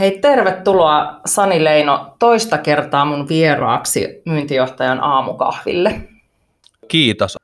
[0.00, 6.00] Hei, tervetuloa Sani Leino toista kertaa mun vieraaksi myyntijohtajan aamukahville.
[6.88, 7.36] Kiitos.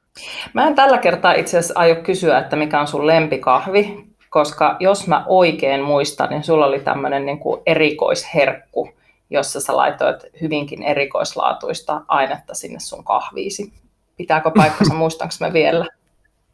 [0.53, 5.07] Mä en tällä kertaa itse asiassa aio kysyä, että mikä on sun lempikahvi, koska jos
[5.07, 8.91] mä oikein muistan, niin sulla oli tämmöinen niin kuin erikoisherkku,
[9.31, 13.73] jossa sä laitoit hyvinkin erikoislaatuista ainetta sinne sun kahviisi.
[14.17, 15.87] Pitääkö paikkansa, muistanko mä vielä?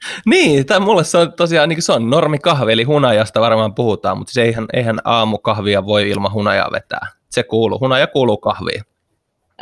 [0.27, 4.19] Niin, tai mulle se on tosiaan niin se on normi kahvi, eli hunajasta varmaan puhutaan,
[4.19, 7.06] mutta se eihän, eihän aamukahvia voi ilman hunajaa vetää.
[7.30, 8.83] Se kuuluu, hunaja kuuluu kahviin.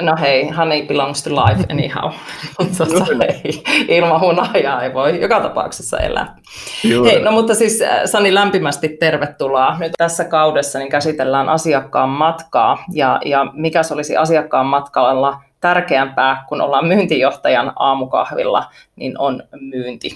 [0.01, 2.13] No hei, honey belongs to life anyhow.
[2.79, 6.37] tota, hei, ilman hunajaa ei voi joka tapauksessa elää.
[6.85, 7.11] Juuri.
[7.11, 9.79] Hei, no mutta siis äh, Sani lämpimästi tervetuloa.
[9.79, 16.45] Nyt tässä kaudessa niin käsitellään asiakkaan matkaa ja, ja mikä se olisi asiakkaan matkalla tärkeämpää,
[16.49, 20.11] kun ollaan myyntijohtajan aamukahvilla, niin on myynti.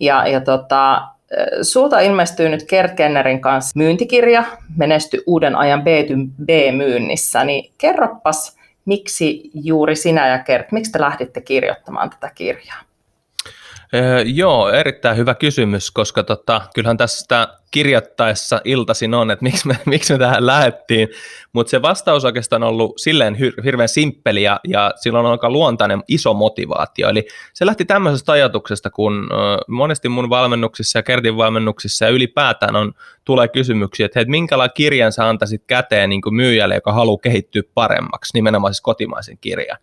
[0.00, 1.02] Ja, ja tota,
[1.62, 4.44] Sulta ilmestyy nyt Kert Kennerin kanssa myyntikirja,
[4.76, 12.10] Menesty uuden ajan B2B-myynnissä, niin kerropas, miksi juuri sinä ja Kert, miksi te lähditte kirjoittamaan
[12.10, 12.85] tätä kirjaa?
[13.94, 19.78] Öö, joo, erittäin hyvä kysymys, koska tota, kyllähän tästä kirjoittaessa iltasin on, että miksi me,
[19.86, 21.08] miksi me tähän lähettiin,
[21.52, 25.50] mutta se vastaus oikeastaan on ollut silleen hir- hirveän simppeli ja, ja sillä on aika
[25.50, 27.08] luontainen iso motivaatio.
[27.08, 29.36] Eli se lähti tämmöisestä ajatuksesta, kun ö,
[29.68, 32.92] monesti mun valmennuksissa ja Kertin valmennuksissa ja ylipäätään on,
[33.24, 38.30] tulee kysymyksiä, että hei, minkälainen kirjan sä antaisit käteen niin myyjälle, joka haluaa kehittyä paremmaksi,
[38.34, 39.78] nimenomaan siis kotimaisen kirjan.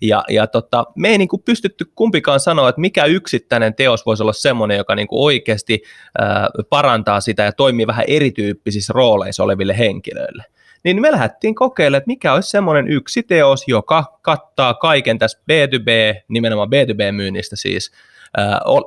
[0.00, 4.22] Ja, ja tota, me ei niin kuin pystytty kumpikaan sanoa, että mikä yksittäinen teos voisi
[4.22, 5.82] olla semmoinen, joka niin kuin oikeasti
[6.18, 10.44] ää, parantaa sitä ja toimii vähän erityyppisissä rooleissa oleville henkilöille.
[10.84, 16.20] Niin me lähdettiin kokeilemaan, että mikä olisi semmoinen yksi teos, joka kattaa kaiken tässä B2B,
[16.28, 17.92] nimenomaan B2B-myynnistä siis,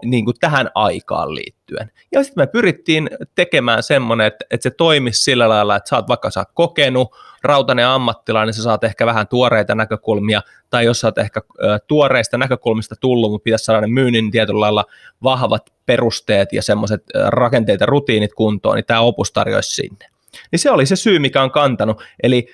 [0.05, 1.91] niin kuin tähän aikaan liittyen.
[2.11, 6.07] Ja sitten me pyrittiin tekemään semmoinen, että, että se toimisi sillä lailla, että sä oot
[6.07, 11.07] vaikka sä oot kokenut, rautainen ammattilainen, sä saat ehkä vähän tuoreita näkökulmia, tai jos sä
[11.07, 11.41] oot ehkä
[11.87, 14.85] tuoreista näkökulmista tullut, mutta pitäisi saada ne myynnin tietyllä lailla
[15.23, 20.05] vahvat perusteet ja semmoiset rakenteet ja rutiinit kuntoon, niin tämä opus tarjoisi sinne.
[20.51, 22.03] Niin se oli se syy, mikä on kantanut.
[22.23, 22.47] Eli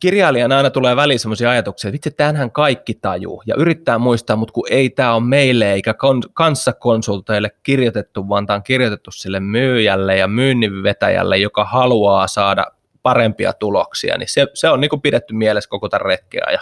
[0.00, 4.52] kirjailijan aina tulee väliin sellaisia ajatuksia, että vitsi, tämähän kaikki tajuu, ja yrittää muistaa, mutta
[4.52, 5.94] kun ei tämä ole meille eikä
[6.34, 12.66] kanssakonsulteille kirjoitettu, vaan tämä on kirjoitettu sille myyjälle ja myynninvetäjälle, joka haluaa saada
[13.02, 16.58] parempia tuloksia, niin se, se on niin pidetty mielessä koko tämän retkeä.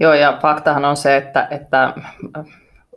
[0.00, 1.94] Joo, ja faktahan on se, että, että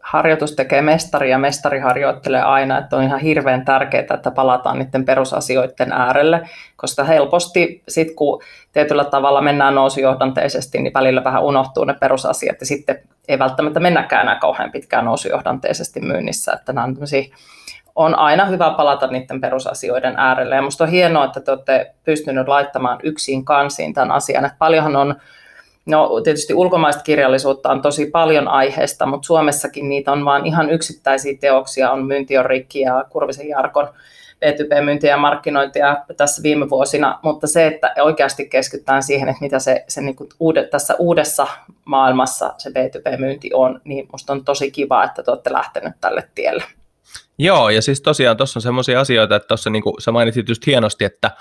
[0.04, 5.06] harjoitus tekee mestari ja mestari harjoittelee aina, että on ihan hirveän tärkeää, että palataan niiden
[5.06, 6.42] perusasioiden äärelle,
[6.76, 8.42] koska helposti sitten kun
[8.74, 14.22] tietyllä tavalla mennään nousujohdanteisesti, niin välillä vähän unohtuu ne perusasiat ja sitten ei välttämättä mennäkään
[14.22, 16.96] enää kauhean pitkään nousujohdanteisesti myynnissä, että nämä on
[17.96, 20.56] on aina hyvä palata niiden perusasioiden äärelle.
[20.56, 24.46] Ja minusta on hienoa, että te olette pystyneet laittamaan yksin kansiin tämän asian.
[24.46, 25.16] Että paljonhan on
[25.86, 31.38] No tietysti ulkomaista kirjallisuutta on tosi paljon aiheesta, mutta Suomessakin niitä on vain ihan yksittäisiä
[31.40, 33.90] teoksia, on Myynti on rikki ja Kurvisen Jarkon
[34.46, 39.86] B2B-myyntiä ja markkinointia tässä viime vuosina, mutta se, että oikeasti keskitytään siihen, että mitä se,
[39.88, 41.48] se niin uude, tässä uudessa
[41.86, 46.64] maailmassa se B2B-myynti on, niin minusta on tosi kiva, että te olette lähteneet tälle tielle.
[47.38, 51.06] Joo, ja siis tosiaan tuossa on semmoisia asioita, että tuossa niin sä mainitsit just hienosti,
[51.06, 51.32] että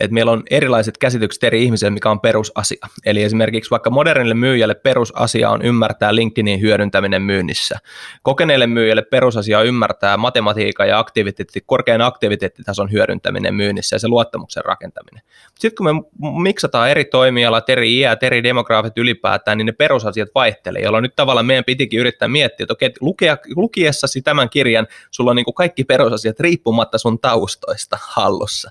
[0.00, 2.86] että meillä on erilaiset käsitykset eri ihmisille, mikä on perusasia.
[3.06, 7.78] Eli esimerkiksi vaikka modernille myyjälle perusasia on ymmärtää LinkedInin hyödyntäminen myynnissä.
[8.22, 14.64] Kokeneelle myyjälle perusasia on ymmärtää matematiikan ja aktiviteetti, korkean aktiviteettitason hyödyntäminen myynnissä ja se luottamuksen
[14.64, 15.22] rakentaminen.
[15.58, 16.02] Sitten kun me
[16.42, 21.46] miksataan eri toimialat, eri iät, eri demograafit ylipäätään, niin ne perusasiat vaihtelee, jolloin nyt tavallaan
[21.46, 25.84] meidän pitikin yrittää miettiä, että okei, lukea, lukiessasi tämän kirjan sulla on niin kuin kaikki
[25.84, 28.70] perusasiat riippumatta sun taustoista hallussa.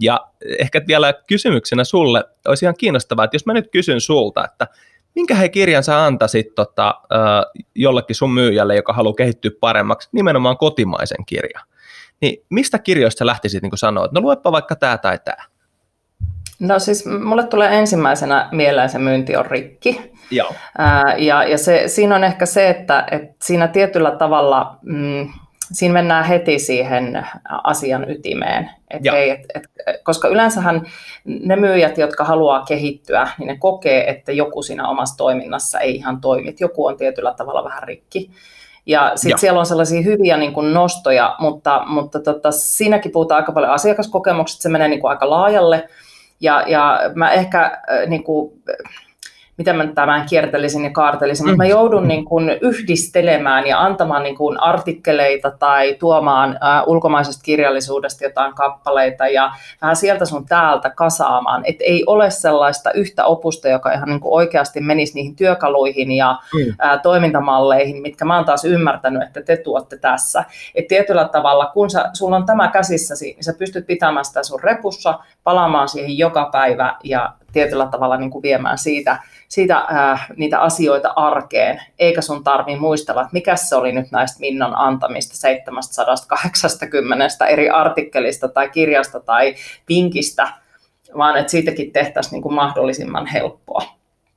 [0.00, 0.20] Ja
[0.58, 4.66] ehkä vielä kysymyksenä sulle, olisi ihan kiinnostavaa, että jos mä nyt kysyn sulta, että
[5.14, 6.94] minkä he kirjan sä antaisit tota,
[7.74, 11.64] jollekin sun myyjälle, joka haluaa kehittyä paremmaksi, nimenomaan kotimaisen kirjan,
[12.20, 15.44] niin mistä kirjoista lähtisit niin sanoa, että no luepa vaikka tämä tai tämä?
[16.60, 20.12] No siis mulle tulee ensimmäisenä mieleen se myynti on rikki.
[20.30, 20.54] Joo.
[20.78, 25.28] Ää, ja ja se, siinä on ehkä se, että, että siinä tietyllä tavalla mm,
[25.72, 27.26] siinä mennään heti siihen
[27.64, 28.70] asian ytimeen.
[28.90, 29.62] Et ei, et, et,
[30.04, 30.86] koska yleensähän
[31.24, 36.20] ne myyjät, jotka haluaa kehittyä, niin ne kokee, että joku siinä omassa toiminnassa ei ihan
[36.20, 36.54] toimi.
[36.60, 38.30] Joku on tietyllä tavalla vähän rikki.
[38.86, 43.52] Ja sitten siellä on sellaisia hyviä niin kuin nostoja, mutta, mutta tota, siinäkin puhutaan aika
[43.52, 45.88] paljon asiakaskokemuksesta, se menee niin kuin aika laajalle.
[46.40, 48.62] Ja, ja mä ehkä äh, niin kuin,
[49.58, 51.70] miten mä tämän kiertelisin ja kaartelisin, mutta mä mm.
[51.70, 58.54] joudun niin kuin yhdistelemään ja antamaan niin kuin artikkeleita tai tuomaan ä, ulkomaisesta kirjallisuudesta jotain
[58.54, 59.52] kappaleita ja
[59.82, 61.62] vähän sieltä sun täältä kasaamaan.
[61.64, 66.38] Että ei ole sellaista yhtä opusta, joka ihan niin kuin oikeasti menisi niihin työkaluihin ja
[66.54, 66.74] mm.
[67.02, 70.44] toimintamalleihin, mitkä mä oon taas ymmärtänyt, että te tuotte tässä.
[70.74, 74.60] Että tietyllä tavalla, kun sä, sulla on tämä käsissäsi, niin sä pystyt pitämään sitä sun
[74.62, 80.60] repussa, palaamaan siihen joka päivä ja tietyllä tavalla niin kuin viemään siitä, siitä ää, niitä
[80.60, 87.46] asioita arkeen, eikä sun tarvi muistella, että mikä se oli nyt näistä Minnan antamista 780
[87.46, 89.54] eri artikkelista tai kirjasta tai
[89.88, 90.48] vinkistä,
[91.16, 93.82] vaan että siitäkin tehtäisiin niin kuin mahdollisimman helppoa.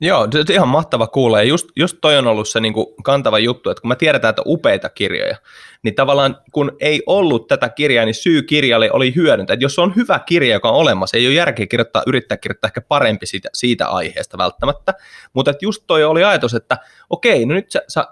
[0.00, 1.38] Joo, ihan mahtava kuulla.
[1.38, 4.30] Ja just, just toi on ollut se niin kuin kantava juttu, että kun me tiedetään,
[4.30, 5.36] että upeita kirjoja,
[5.82, 9.56] niin tavallaan kun ei ollut tätä kirjaa, niin syy kirjalle oli hyödyntää.
[9.60, 13.26] Jos on hyvä kirja, joka on olemassa, ei ole järkeä kirjoittaa, yrittää kirjoittaa ehkä parempi
[13.26, 14.94] siitä, siitä aiheesta välttämättä,
[15.32, 16.78] mutta just toi oli ajatus, että
[17.10, 18.06] okei, no nyt sä, sä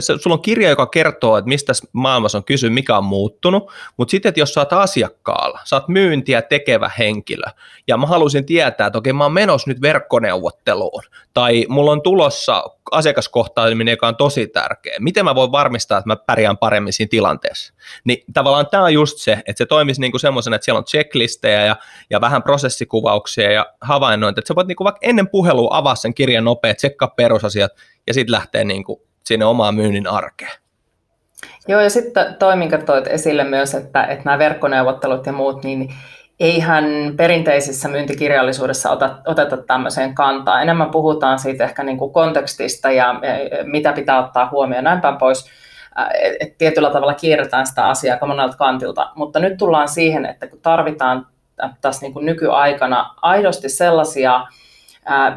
[0.00, 4.10] se, sulla on kirja, joka kertoo, että mistä maailmassa on kysy, mikä on muuttunut, mutta
[4.10, 7.46] sitten, että jos sä oot asiakkaalla, sä oot myyntiä tekevä henkilö,
[7.88, 11.02] ja mä haluaisin tietää, että okei, mä oon menossa nyt verkkoneuvotteluun,
[11.34, 14.96] tai mulla on tulossa asiakaskohtaaminen, joka on tosi tärkeä.
[15.00, 17.74] Miten mä voin varmistaa, että mä pärjään paremmin siinä tilanteessa?
[18.04, 21.64] Niin tavallaan tämä on just se, että se toimisi niinku semmoisena, että siellä on checklistejä
[21.64, 21.76] ja,
[22.10, 26.44] ja vähän prosessikuvauksia ja havainnointia, että sä voit niinku vaikka ennen puhelua avaa sen kirjan
[26.44, 27.72] nopeat, tsekkaa perusasiat
[28.06, 30.52] ja sitten lähteä niinku sinne omaan myynnin arkeen.
[31.68, 32.54] Joo, ja sitten toi,
[32.86, 35.94] toit esille myös, että, että nämä verkkoneuvottelut ja muut, niin
[36.40, 36.84] eihän
[37.16, 40.62] perinteisessä myyntikirjallisuudessa ota, oteta tämmöiseen kantaa.
[40.62, 43.14] Enemmän puhutaan siitä ehkä niin kuin kontekstista ja
[43.64, 45.50] mitä pitää ottaa huomioon, näin päin pois.
[46.40, 50.60] Et tietyllä tavalla kierretään sitä asiaa aika monelta kantilta, mutta nyt tullaan siihen, että kun
[50.62, 51.26] tarvitaan
[51.80, 54.46] tässä niin kuin nykyaikana aidosti sellaisia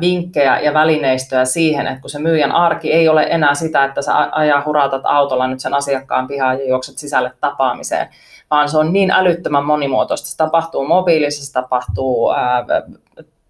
[0.02, 4.30] vinkkejä ja välineistöä siihen, että kun se myyjän arki ei ole enää sitä, että sä
[4.32, 8.10] ajaa hurautat autolla nyt sen asiakkaan pihaan ja juokset sisälle tapaamiseen,
[8.52, 10.28] vaan se on niin älyttömän monimuotoista.
[10.28, 12.32] Se tapahtuu mobiilissa, se tapahtuu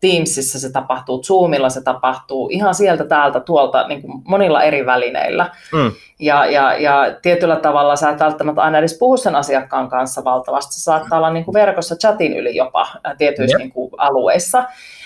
[0.03, 5.51] Teamsissa, se tapahtuu Zoomilla, se tapahtuu ihan sieltä täältä tuolta niin kuin monilla eri välineillä.
[5.73, 5.91] Mm.
[6.19, 10.73] Ja, ja, ja tietyllä tavalla sä et välttämättä aina edes puhu sen asiakkaan kanssa valtavasti.
[10.73, 13.63] Se saattaa olla niin kuin verkossa chatin yli jopa tietyissä yep.
[13.63, 14.63] niin kuin alueissa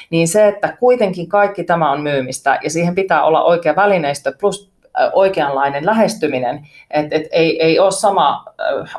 [0.10, 4.67] niin se, että kuitenkin kaikki tämä on myymistä ja siihen pitää olla oikea välineistö plus
[5.14, 8.46] oikeanlainen lähestyminen, että et ei, ei ole sama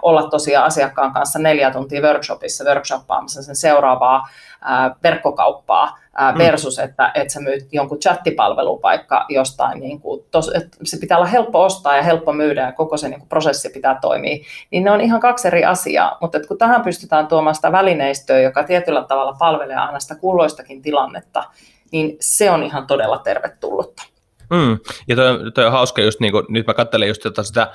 [0.02, 4.28] olla tosiaan asiakkaan kanssa neljä tuntia workshopissa workshoppaamassa sen seuraavaa
[4.60, 6.38] ää, verkkokauppaa ää, mm.
[6.38, 11.26] versus, että, että sä myyt jonkun chattipalvelupaikka jostain, niin kuin, tos, että se pitää olla
[11.26, 14.90] helppo ostaa ja helppo myydä ja koko se niin kuin, prosessi pitää toimia, niin ne
[14.90, 19.04] on ihan kaksi eri asiaa, mutta että kun tähän pystytään tuomaan sitä välineistöä, joka tietyllä
[19.04, 21.44] tavalla palvelee aina sitä kulloistakin tilannetta,
[21.92, 24.17] niin se on ihan todella tervetullutta.
[24.50, 24.78] Mm.
[25.08, 27.72] Ja toi, toi on hauska just niin kuin, nyt mä katselen just sitä, sitä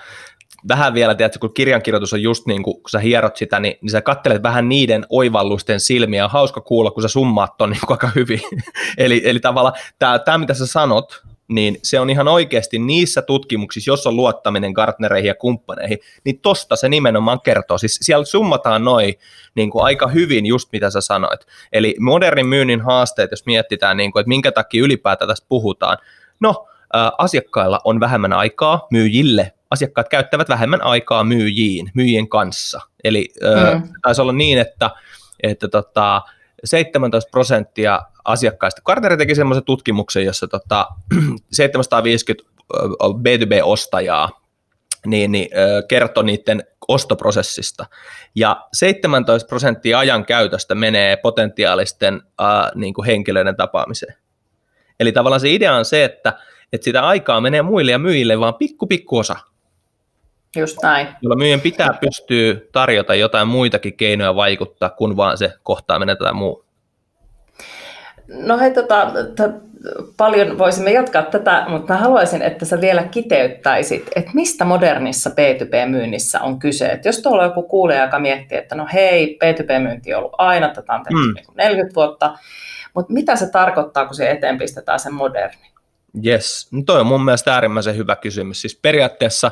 [0.67, 3.89] vähän vielä, tiedätkö, kun kirjankirjoitus on just niin kuin, kun sä hierot sitä, niin, niin
[3.89, 6.25] sä kattelet vähän niiden oivallusten silmiä.
[6.25, 8.39] On hauska kuulla, kun sä summaat ton niin aika hyvin.
[8.98, 9.75] eli, eli tavallaan
[10.25, 15.27] tämä, mitä sä sanot, niin se on ihan oikeasti niissä tutkimuksissa, jos on luottaminen Gartnereihin
[15.27, 17.77] ja kumppaneihin, niin tosta se nimenomaan kertoo.
[17.77, 19.13] Siis siellä summataan noin
[19.55, 21.41] niin kuin aika hyvin just mitä sä sanoit.
[21.74, 25.98] Eli modernin myynnin haasteet, jos mietitään, niin kuin, että minkä takia ylipäätään tästä puhutaan,
[26.43, 26.67] No,
[27.17, 29.51] asiakkailla on vähemmän aikaa myyjille.
[29.69, 32.81] Asiakkaat käyttävät vähemmän aikaa myyjiin, myyjien kanssa.
[33.03, 33.29] Eli
[33.73, 33.89] mm.
[34.01, 34.89] taisi olla niin, että,
[35.43, 36.21] että tota,
[36.63, 40.88] 17 prosenttia asiakkaista, Carter teki semmoisen tutkimuksen, jossa tota,
[41.51, 42.43] 750
[43.03, 44.29] B2B-ostajaa
[45.05, 45.50] niin, niin,
[45.88, 47.85] kertoi niiden ostoprosessista.
[48.35, 54.15] Ja 17 prosenttia ajan käytöstä menee potentiaalisten äh, niin kuin henkilöiden tapaamiseen.
[55.03, 56.33] Eli tavallaan se idea on se, että,
[56.74, 59.36] että sitä aikaa menee muille ja myyjille vaan pikku pikku osa.
[60.55, 61.07] Just näin.
[61.22, 66.65] Jolla myyjän pitää pystyä tarjota jotain muitakin keinoja vaikuttaa, kun vaan se kohtaaminen tai muu.
[68.27, 69.74] No hei, tota, t-
[70.17, 76.41] paljon voisimme jatkaa tätä, mutta mä haluaisin, että sä vielä kiteyttäisit, että mistä modernissa B2B-myynnissä
[76.41, 76.86] on kyse.
[76.86, 80.69] Et jos tuolla on joku kuulija, joka miettii, että no hei, B2B-myynti on ollut aina,
[80.69, 81.33] tätä on tehty mm.
[81.57, 82.38] 40 niinku vuotta,
[82.93, 85.73] mutta mitä se tarkoittaa, kun se eteen pistetään sen moderni?
[86.25, 88.62] Yes, no toi on mun mielestä äärimmäisen hyvä kysymys.
[88.62, 89.51] Siis periaatteessa,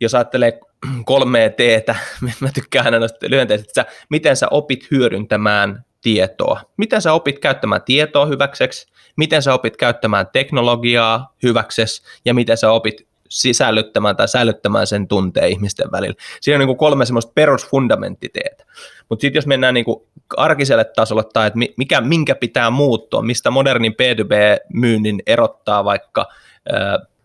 [0.00, 0.60] jos ajattelee
[1.04, 1.94] kolme teetä,
[2.40, 3.26] mä tykkään aina noista
[3.74, 6.60] sä, miten sä opit hyödyntämään tietoa.
[6.76, 8.86] Miten sä opit käyttämään tietoa hyväkseksi,
[9.16, 15.48] miten sä opit käyttämään teknologiaa hyväksesi ja miten sä opit sisällyttämään tai säilyttämään sen tunteen
[15.48, 16.14] ihmisten välillä.
[16.40, 18.66] Siinä on niin kuin kolme semmoista perusfundamenttiteet.
[19.08, 20.02] Mutta sitten jos mennään niin kuin
[20.36, 26.26] arkiselle tasolle tai että mikä, minkä pitää muuttua, mistä modernin B2B-myynnin erottaa vaikka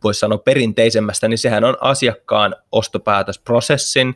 [0.04, 4.14] voisi sanoa perinteisemmästä, niin sehän on asiakkaan ostopäätösprosessin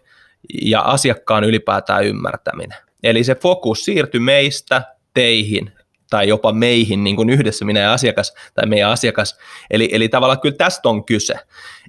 [0.61, 2.77] ja asiakkaan ylipäätään ymmärtäminen.
[3.03, 4.83] Eli se fokus siirtyi meistä
[5.13, 5.71] teihin
[6.09, 9.37] tai jopa meihin niin kuin yhdessä minä ja asiakas tai meidän asiakas.
[9.71, 11.33] Eli, eli tavallaan kyllä tästä on kyse.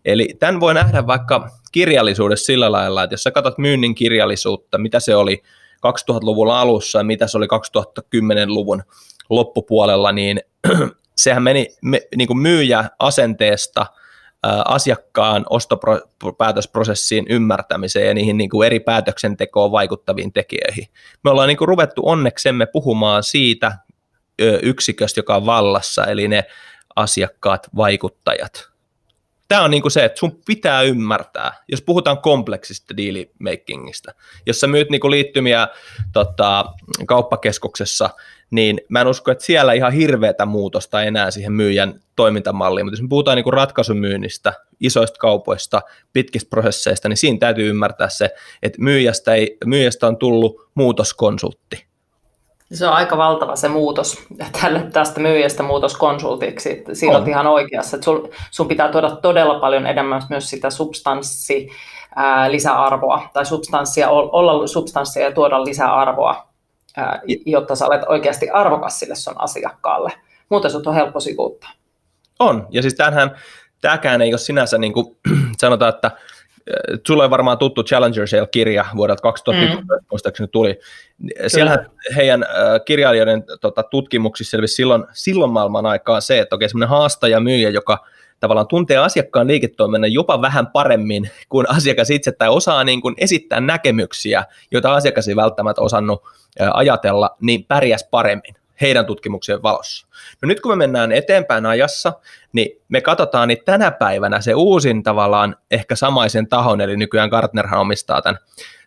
[0.05, 5.01] Eli tämän voi nähdä vaikka kirjallisuudessa sillä lailla, että jos sä katsot myynnin kirjallisuutta, mitä
[5.01, 5.43] se oli
[5.77, 8.83] 2000-luvun alussa ja mitä se oli 2010-luvun
[9.31, 10.41] loppupuolella, niin
[11.17, 13.87] sehän meni me, niin kuin myyjä asenteesta
[14.65, 20.87] asiakkaan ostopäätösprosessiin ymmärtämiseen ja niihin niin kuin eri päätöksentekoon vaikuttaviin tekijöihin.
[21.25, 23.79] Me ollaan niin kuin ruvettu onneksemme puhumaan siitä
[24.63, 26.45] yksiköstä, joka on vallassa, eli ne
[26.97, 28.74] asiakkaat, vaikuttajat.
[29.49, 34.15] Tämä on niin kuin se, että sun pitää ymmärtää, jos puhutaan kompleksista dealimakingista,
[34.47, 35.69] jos sä myyt niin kuin liittymiä
[36.13, 36.65] tota,
[37.07, 38.11] kauppakeskuksessa,
[38.51, 43.03] niin mä en usko, että siellä ihan hirveätä muutosta enää siihen myyjän toimintamalliin, mutta jos
[43.03, 45.83] me puhutaan niin kuin ratkaisumyynnistä, isoista kaupoista,
[46.13, 48.31] pitkistä prosesseista, niin siinä täytyy ymmärtää se,
[48.63, 51.94] että myyjästä, ei, myyjästä on tullut muutoskonsultti.
[52.75, 54.23] Se on aika valtava se muutos
[54.61, 56.85] tälle, tästä myyjästä muutoskonsultiksi.
[56.93, 61.69] Siinä on ihan oikeassa, että sun, sun pitää tuoda todella paljon enemmän myös sitä substanssi
[62.17, 66.55] ää, lisäarvoa tai substanssia, olla substanssia ja tuoda lisäarvoa
[67.47, 70.13] jotta sä olet oikeasti arvokas sille sun asiakkaalle.
[70.49, 71.71] Muuten sut on helppo sivuuttaa.
[72.39, 73.37] On, ja siis tämähän,
[73.81, 75.07] tämäkään ei ole sinänsä, niin kuin
[75.61, 76.11] sanotaan, että
[77.25, 80.07] on varmaan tuttu Challenger Sale-kirja vuodelta 2015, mm.
[80.11, 80.79] muistaakseni tuli.
[81.47, 82.45] Siellä heidän
[82.85, 88.07] kirjailijoiden tota, tutkimuksissa selvisi silloin, silloin maailman aikaan se, että okei, semmoinen haastaja myyjä, joka
[88.41, 93.61] tavallaan tuntee asiakkaan liiketoiminnan jopa vähän paremmin kuin asiakas itse, tai osaa niin kuin esittää
[93.61, 96.23] näkemyksiä, joita asiakas ei välttämättä osannut
[96.75, 100.07] ajatella, niin pärjäs paremmin heidän tutkimuksien valossa.
[100.43, 102.13] No nyt kun me mennään eteenpäin ajassa,
[102.53, 107.81] niin me katsotaan, niin tänä päivänä se uusin tavallaan ehkä samaisen tahon, eli nykyään Gartnerhan
[107.81, 108.39] omistaa tämän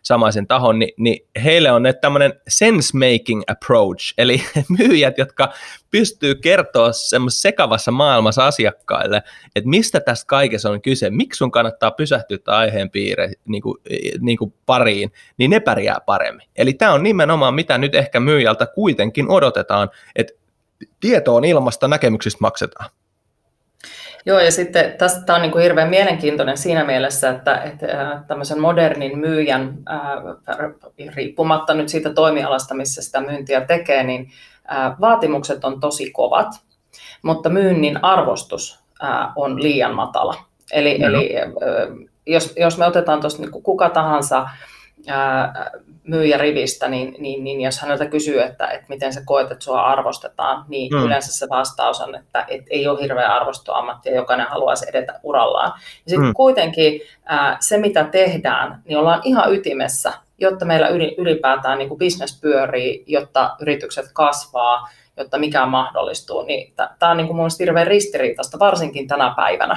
[0.08, 4.42] samaisen tahon, niin, niin heille on tämmöinen sense-making approach, eli
[4.78, 5.52] myyjät, jotka
[5.90, 9.22] pystyy kertoa semmoisessa sekavassa maailmassa asiakkaille,
[9.56, 13.76] että mistä tästä kaikessa on kyse, miksi sun kannattaa pysähtyä aiheen piire, niin kuin,
[14.20, 16.48] niin kuin pariin, niin ne pärjää paremmin.
[16.56, 20.32] Eli tämä on nimenomaan, mitä nyt ehkä myyjältä kuitenkin odotetaan, että
[21.00, 22.90] tieto on ilmasta, näkemyksistä maksetaan.
[24.26, 28.60] Joo, ja sitten tästä tämä on niin kuin hirveän mielenkiintoinen siinä mielessä, että, että tämmöisen
[28.60, 30.22] modernin myyjän, ää,
[31.14, 34.30] riippumatta nyt siitä toimialasta, missä sitä myyntiä tekee, niin
[34.68, 36.48] ää, vaatimukset on tosi kovat,
[37.22, 38.80] mutta myynnin arvostus
[39.36, 40.34] on liian matala.
[40.72, 41.30] Eli, eli
[42.26, 44.48] jos, jos me otetaan tuosta niin kuka tahansa
[46.04, 50.64] myyjärivistä, niin, niin, niin jos häneltä kysyy, että, että miten sä koet, että sua arvostetaan,
[50.68, 51.04] niin mm.
[51.04, 55.72] yleensä se vastaus on, että, että ei ole hirveä arvostua ammattia, jokainen haluaisi edetä urallaan.
[55.76, 56.34] Ja sitten mm.
[56.34, 60.88] kuitenkin ää, se, mitä tehdään, niin ollaan ihan ytimessä, jotta meillä
[61.18, 66.42] ylipäätään niin kuin business pyörii, jotta yritykset kasvaa, jotta mikään mahdollistuu.
[66.42, 69.76] Niin tämä on niin kuin mun hirveän ristiriitaista, varsinkin tänä päivänä.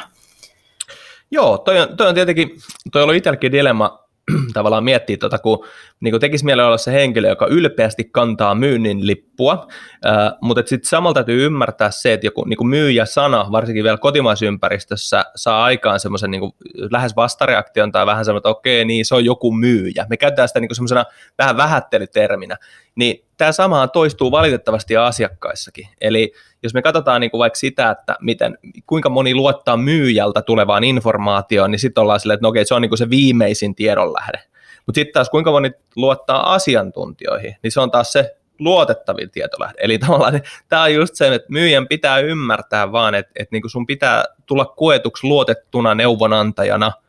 [1.32, 2.50] Joo, toi on, toi on tietenkin,
[2.92, 4.01] toi on ollut itselläkin dilemma
[4.54, 5.66] tavallaan miettiä, tuota, kun
[6.00, 9.68] niin kuin tekisi mieleen olla se henkilö, joka ylpeästi kantaa myynnin lippua,
[10.06, 15.64] äh, mutta sitten samalla täytyy ymmärtää se, että joku niin myyjä-sana, varsinkin vielä kotimaisympäristössä, saa
[15.64, 16.52] aikaan semmoisen niin
[16.92, 20.06] lähes vastareaktion tai vähän semmoinen, että okei, niin se on joku myyjä.
[20.10, 21.06] Me käytetään sitä niin semmoisena
[21.38, 22.58] vähän vähättelyterminä.
[22.96, 25.88] Niin tämä samahan toistuu valitettavasti asiakkaissakin.
[26.02, 26.34] Eli
[26.64, 31.72] jos me katsotaan niin kuin vaikka sitä, että miten, kuinka moni luottaa myyjältä tulevaan informaatioon,
[31.72, 34.40] niin sitten ollaan silleen, että no okei, se on niin kuin se viimeisin tiedonlähde.
[34.86, 39.78] Mutta sitten taas kuinka moni luottaa asiantuntijoihin, niin se on taas se luotettavin tietolähde.
[39.82, 43.72] Eli tavallaan tämä on just se, että myyjän pitää ymmärtää vaan, että, että niin kuin
[43.72, 46.92] sun pitää tulla kuetuksi luotettuna neuvonantajana–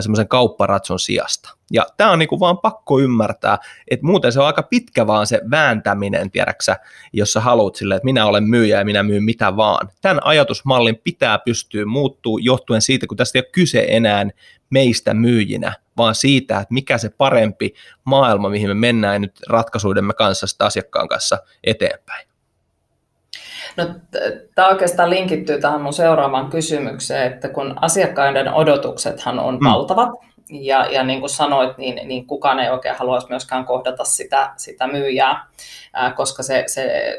[0.00, 1.56] semmoisen kaupparatson sijasta.
[1.72, 3.58] Ja tämä on niinku vaan pakko ymmärtää,
[3.90, 6.76] että muuten se on aika pitkä vaan se vääntäminen, tiedäksä,
[7.12, 9.88] jos sä haluat silleen, että minä olen myyjä ja minä myyn mitä vaan.
[10.00, 14.26] Tämän ajatusmallin pitää pystyä muuttuu johtuen siitä, kun tästä ei ole kyse enää
[14.70, 17.74] meistä myyjinä, vaan siitä, että mikä se parempi
[18.04, 22.31] maailma, mihin me mennään nyt ratkaisuidemme kanssa asiakkaan kanssa eteenpäin.
[23.76, 23.84] No,
[24.54, 29.70] tämä oikeastaan linkittyy tähän mun seuraavaan kysymykseen, että kun asiakkaiden odotuksethan on mm.
[29.70, 30.10] valtavat,
[30.50, 34.86] ja, ja niin kuin sanoit, niin, niin kukaan ei oikein haluaisi myöskään kohdata sitä, sitä
[34.86, 35.46] myyjää,
[35.92, 37.12] ää, koska se, se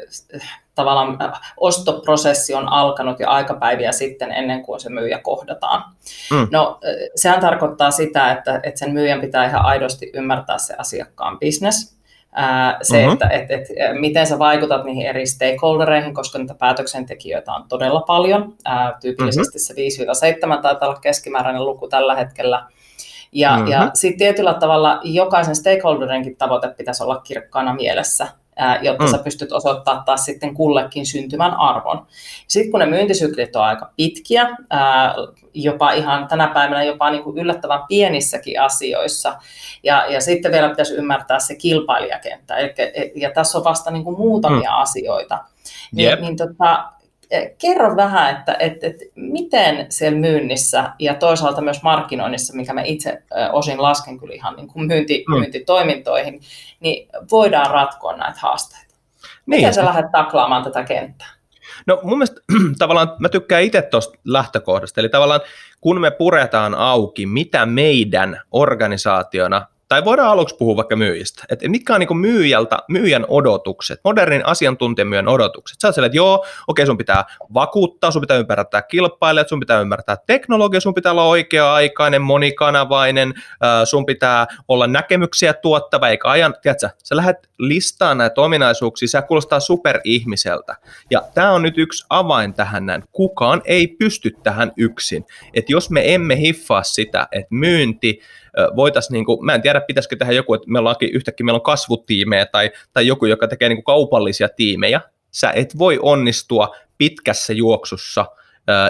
[0.74, 1.18] tavallaan
[1.56, 5.84] ostoprosessi on alkanut jo aikapäiviä sitten ennen kuin se myyjä kohdataan.
[6.30, 6.48] Mm.
[6.50, 6.80] No
[7.16, 11.93] sehän tarkoittaa sitä, että, että sen myyjän pitää ihan aidosti ymmärtää se asiakkaan business,
[12.82, 13.12] se, mm-hmm.
[13.12, 13.68] että et, et,
[14.00, 18.54] miten sä vaikutat niihin eri stakeholdereihin, koska niitä päätöksentekijöitä on todella paljon.
[18.64, 20.00] Ää, tyypillisesti mm-hmm.
[20.00, 22.66] se 5-7 taitaa olla keskimääräinen luku tällä hetkellä.
[23.32, 23.72] Ja, mm-hmm.
[23.72, 28.28] ja sitten tietyllä tavalla jokaisen stakeholderenkin tavoite pitäisi olla kirkkaana mielessä
[28.82, 29.10] jotta mm.
[29.10, 32.06] sä pystyt osoittaa taas sitten kullekin syntymän arvon.
[32.48, 34.48] Sitten kun ne myyntisyklit on aika pitkiä,
[35.54, 39.38] jopa ihan tänä päivänä jopa niin kuin yllättävän pienissäkin asioissa,
[39.82, 42.74] ja, ja sitten vielä pitäisi ymmärtää se kilpailijakenttä, Eli,
[43.16, 44.82] ja tässä on vasta niin kuin muutamia mm.
[44.82, 45.38] asioita,
[45.92, 46.20] niin, yep.
[46.20, 46.84] niin tota,
[47.58, 53.22] kerro vähän, että, että, että miten siellä myynnissä ja toisaalta myös markkinoinnissa, mikä me itse
[53.52, 55.34] osin lasken kyllä ihan niin kuin myynti, mm.
[55.34, 56.40] myyntitoimintoihin,
[56.80, 58.94] niin voidaan ratkoa näitä haasteita.
[59.46, 59.60] Niin.
[59.60, 61.28] Miten sä lähdet taklaamaan tätä kenttää?
[61.86, 62.40] No mun mielestä
[62.78, 65.40] tavallaan mä tykkään itse tuosta lähtökohdasta, eli tavallaan
[65.80, 71.94] kun me puretaan auki, mitä meidän organisaationa tai voidaan aluksi puhua vaikka myyjistä, että mitkä
[71.94, 75.80] on niin myyjältä, myyjän odotukset, modernin asiantuntijamyön odotukset.
[75.80, 77.24] Sä oot että joo, okei, sun pitää
[77.54, 83.34] vakuuttaa, sun pitää ymmärtää kilpailijat, sun pitää ymmärtää teknologia, sun pitää olla oikea-aikainen, monikanavainen,
[83.84, 89.60] sun pitää olla näkemyksiä tuottava, eikä ajan, tiedätkö, sä lähdet listaa näitä ominaisuuksia, se kuulostaa
[89.60, 90.76] superihmiseltä.
[91.10, 93.02] Ja tämä on nyt yksi avain tähän näin.
[93.12, 95.26] Kukaan ei pysty tähän yksin.
[95.54, 98.20] Että jos me emme hiffaa sitä, että myynti,
[98.76, 101.62] voitaisiin, niin kuin, mä en tiedä pitäisikö tehdä joku, että meillä onkin yhtäkkiä meillä on
[101.62, 107.52] kasvutiimejä tai, tai joku, joka tekee niin kuin kaupallisia tiimejä, sä et voi onnistua pitkässä
[107.52, 108.26] juoksussa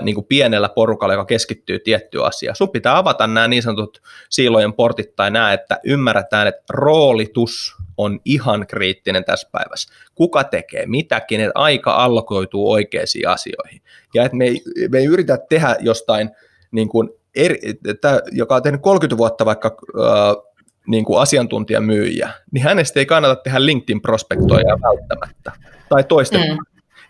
[0.03, 2.57] niin kuin pienellä porukalla, joka keskittyy tiettyyn asiaan.
[2.57, 8.21] Sun pitää avata nämä niin sanotut siilojen portit tai nämä, että ymmärretään, että roolitus on
[8.25, 9.93] ihan kriittinen tässä päivässä.
[10.15, 13.83] Kuka tekee mitäkin, että aika allokoituu oikeisiin asioihin.
[14.15, 16.31] Ja että me ei, me ei yritä tehdä jostain
[16.71, 20.55] niin kuin eri, että, joka on tehnyt 30 vuotta vaikka äh,
[20.87, 25.53] niin kuin asiantuntijamyyjä, niin hänestä ei kannata tehdä LinkedIn-prospektoja välttämättä,
[25.89, 26.41] tai toisten.
[26.41, 26.59] Mm.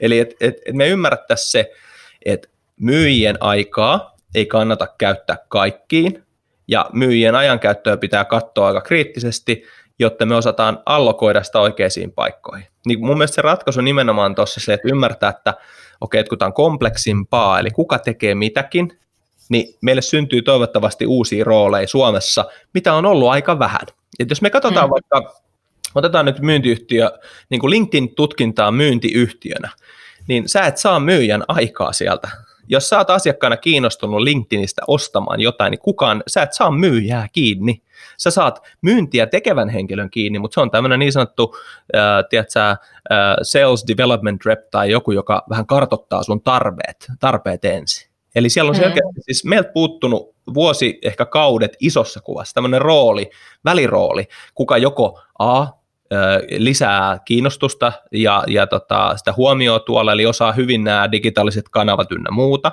[0.01, 1.73] Eli et, et, et me ymmärrettäisiin se,
[2.25, 2.49] että
[2.81, 6.25] myyjien aikaa ei kannata käyttää kaikkiin,
[6.69, 9.65] ja myyjien ajankäyttöä pitää katsoa aika kriittisesti,
[9.99, 12.67] jotta me osataan allokoida sitä oikeisiin paikkoihin.
[12.87, 15.55] Niin mun mielestä se ratkaisu on nimenomaan tuossa se, että ymmärtää, että
[16.01, 18.99] okei, että kun tämä on kompleksimpaa, eli kuka tekee mitäkin,
[19.49, 23.87] niin meille syntyy toivottavasti uusia rooleja Suomessa, mitä on ollut aika vähän.
[24.19, 24.91] Et jos me katsotaan mm.
[24.91, 25.35] vaikka,
[25.95, 27.11] otetaan nyt myyntiyhtiö,
[27.51, 29.71] niin kuin LinkedIn-tutkintaa myyntiyhtiönä,
[30.29, 32.29] niin sä et saa myyjän aikaa sieltä.
[32.69, 37.83] Jos sä oot asiakkaana kiinnostunut LinkedInistä ostamaan jotain, niin kukaan, sä et saa myyjää kiinni.
[38.19, 41.57] Sä saat myyntiä tekevän henkilön kiinni, mutta se on tämmöinen niin sanottu,
[41.97, 42.79] äh, tiedätkö, äh,
[43.43, 48.14] sales development rep tai joku, joka vähän kartottaa sun tarpeet, tarpeet ensin.
[48.35, 49.23] Eli siellä on selkeästi, mm.
[49.23, 53.31] siis meiltä puuttunut vuosi, ehkä kaudet isossa kuvassa, tämmöinen rooli,
[53.65, 55.67] välirooli, kuka joko A,
[56.59, 62.31] lisää kiinnostusta ja, ja tota, sitä huomioon tuolla, eli osaa hyvin nämä digitaaliset kanavat ynnä
[62.31, 62.73] muuta,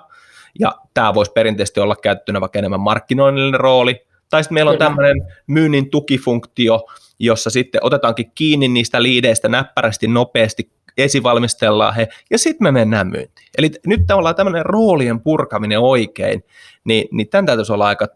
[0.59, 5.17] ja tämä voisi perinteisesti olla käyttynä vaikka enemmän markkinoinnillinen rooli, tai sitten meillä on tämmöinen
[5.47, 6.85] myynnin tukifunktio,
[7.19, 13.47] jossa sitten otetaankin kiinni niistä liideistä näppärästi, nopeasti, esivalmistellaan he, ja sitten me mennään myyntiin.
[13.57, 16.43] Eli nyt tavallaan tämmöinen roolien purkaminen oikein,
[16.83, 18.07] niin, niin tämän täytyisi olla aika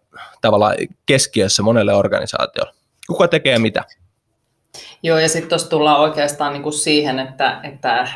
[0.41, 0.75] tavallaan
[1.05, 2.73] keskiössä monelle organisaatiolle.
[3.07, 3.83] Kuka tekee mitä?
[5.03, 8.07] Joo, ja sitten tuossa tullaan oikeastaan niin kuin siihen, että, että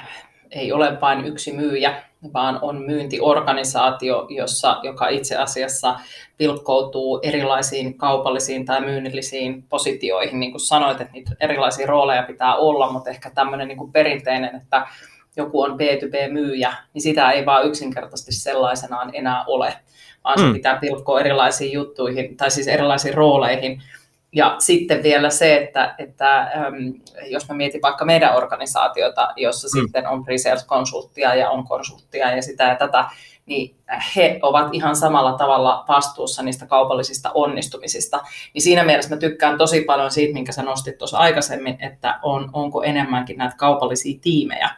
[0.52, 2.04] ei ole vain yksi myyjä,
[2.34, 6.00] vaan on myyntiorganisaatio, jossa, joka itse asiassa
[6.38, 10.40] pilkkoutuu erilaisiin kaupallisiin tai myynnillisiin positioihin.
[10.40, 14.56] Niin kuin sanoit, että niitä erilaisia rooleja pitää olla, mutta ehkä tämmöinen niin kuin perinteinen,
[14.56, 14.88] että
[15.38, 19.74] joku on B2B-myyjä, niin sitä ei vaan yksinkertaisesti sellaisenaan enää ole,
[20.24, 20.54] vaan se hmm.
[20.54, 23.82] pitää pilkkoa erilaisiin juttuihin, tai siis erilaisiin rooleihin,
[24.32, 26.94] ja sitten vielä se, että, että äm,
[27.26, 29.82] jos mä mietin vaikka meidän organisaatiota, jossa mm.
[29.82, 33.06] sitten on pre-sales-konsulttia ja on konsulttia ja sitä ja tätä,
[33.46, 33.76] niin
[34.16, 38.22] he ovat ihan samalla tavalla vastuussa niistä kaupallisista onnistumisista.
[38.54, 42.50] Niin siinä mielessä mä tykkään tosi paljon siitä, minkä sä nostit tuossa aikaisemmin, että on,
[42.54, 44.70] onko enemmänkin näitä kaupallisia tiimejä,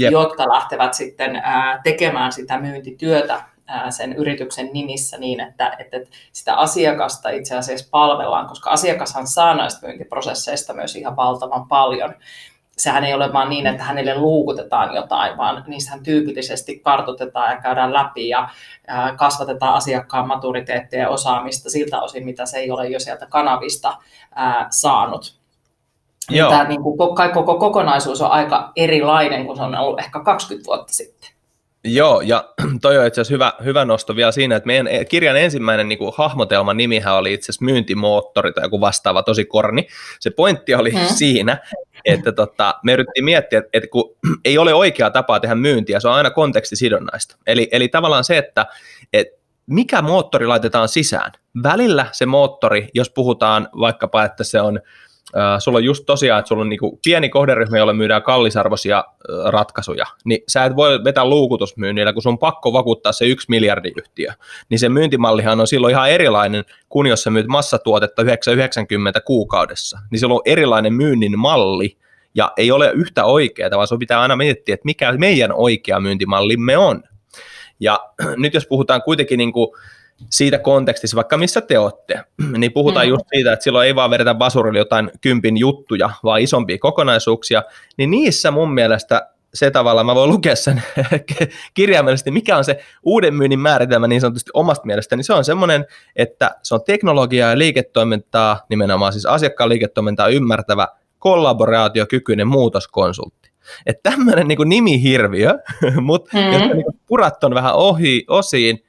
[0.00, 0.12] yep.
[0.12, 3.42] jotka lähtevät sitten ää, tekemään sitä myyntityötä
[3.90, 5.96] sen yrityksen nimissä niin, että, että
[6.32, 12.14] sitä asiakasta itse asiassa palvellaan, koska asiakashan saa näistä myyntiprosesseista myös ihan valtavan paljon.
[12.76, 17.92] sehän ei ole vaan niin, että hänelle luukutetaan jotain, vaan niissähän tyypillisesti kartoitetaan ja käydään
[17.92, 18.48] läpi ja
[19.16, 23.96] kasvatetaan asiakkaan maturiteettia ja osaamista siltä osin, mitä se ei ole jo sieltä kanavista
[24.70, 25.36] saanut.
[26.30, 26.50] Joo.
[26.50, 26.98] Tämä niin kuin,
[27.34, 31.35] koko kokonaisuus on aika erilainen kuin se on ollut ehkä 20 vuotta sitten.
[31.86, 32.48] Joo, ja
[32.82, 36.12] toi on itse asiassa hyvä, hyvä nosto vielä siinä, että meidän kirjan ensimmäinen niin kuin,
[36.16, 39.86] hahmotelman nimihän oli itse asiassa myyntimoottori tai joku vastaava, tosi korni.
[40.20, 41.06] Se pointti oli hmm.
[41.18, 41.58] siinä,
[42.04, 46.08] että tota, me yritettiin miettiä, että, että kun ei ole oikea tapa tehdä myyntiä, se
[46.08, 47.36] on aina kontekstisidonnaista.
[47.46, 48.66] Eli, eli tavallaan se, että,
[49.12, 51.32] että mikä moottori laitetaan sisään.
[51.62, 54.80] Välillä se moottori, jos puhutaan vaikkapa, että se on
[55.36, 59.04] äh, sulla on just tosiaan, että sulla on niinku pieni kohderyhmä, jolle myydään kallisarvoisia äh,
[59.52, 64.32] ratkaisuja, niin sä et voi vetää luukutusmyynnillä, kun sun on pakko vakuuttaa se yksi miljardiyhtiö.
[64.68, 69.98] Niin se myyntimallihan on silloin ihan erilainen kuin jos sä myyt massatuotetta 990 kuukaudessa.
[70.10, 71.96] Niin silloin on erilainen myynnin malli,
[72.36, 76.76] ja ei ole yhtä oikeaa, vaan sun pitää aina miettiä, että mikä meidän oikea myyntimallimme
[76.76, 77.02] on.
[77.80, 78.00] Ja
[78.42, 79.68] nyt jos puhutaan kuitenkin niin kuin
[80.30, 82.20] siitä kontekstissa, vaikka missä te olette,
[82.58, 83.10] niin puhutaan mm.
[83.10, 87.62] just siitä, että silloin ei vaan vedetä vasurille jotain kympin juttuja, vaan isompia kokonaisuuksia,
[87.96, 90.82] niin niissä mun mielestä se tavalla, mä voin lukea sen
[91.74, 95.86] kirjaimellisesti, mikä on se uuden myynnin määritelmä niin sanotusti omasta mielestäni, niin se on semmoinen,
[96.16, 103.50] että se on teknologiaa ja liiketoimintaa, nimenomaan siis asiakkaan liiketoimintaa ymmärtävä kollaboraatiokykyinen muutoskonsultti.
[103.86, 105.54] Että tämmöinen niin nimihirviö,
[106.00, 106.52] mutta mm.
[106.52, 108.85] jos niin purat on vähän ohi, osiin,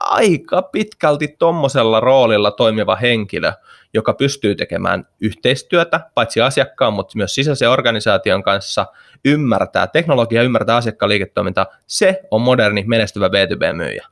[0.00, 3.52] aika pitkälti tuommoisella roolilla toimiva henkilö,
[3.94, 8.86] joka pystyy tekemään yhteistyötä, paitsi asiakkaan, mutta myös sisäisen organisaation kanssa,
[9.24, 14.06] ymmärtää teknologiaa, ymmärtää asiakkaan liiketoimintaa, se on moderni menestyvä B2B-myyjä.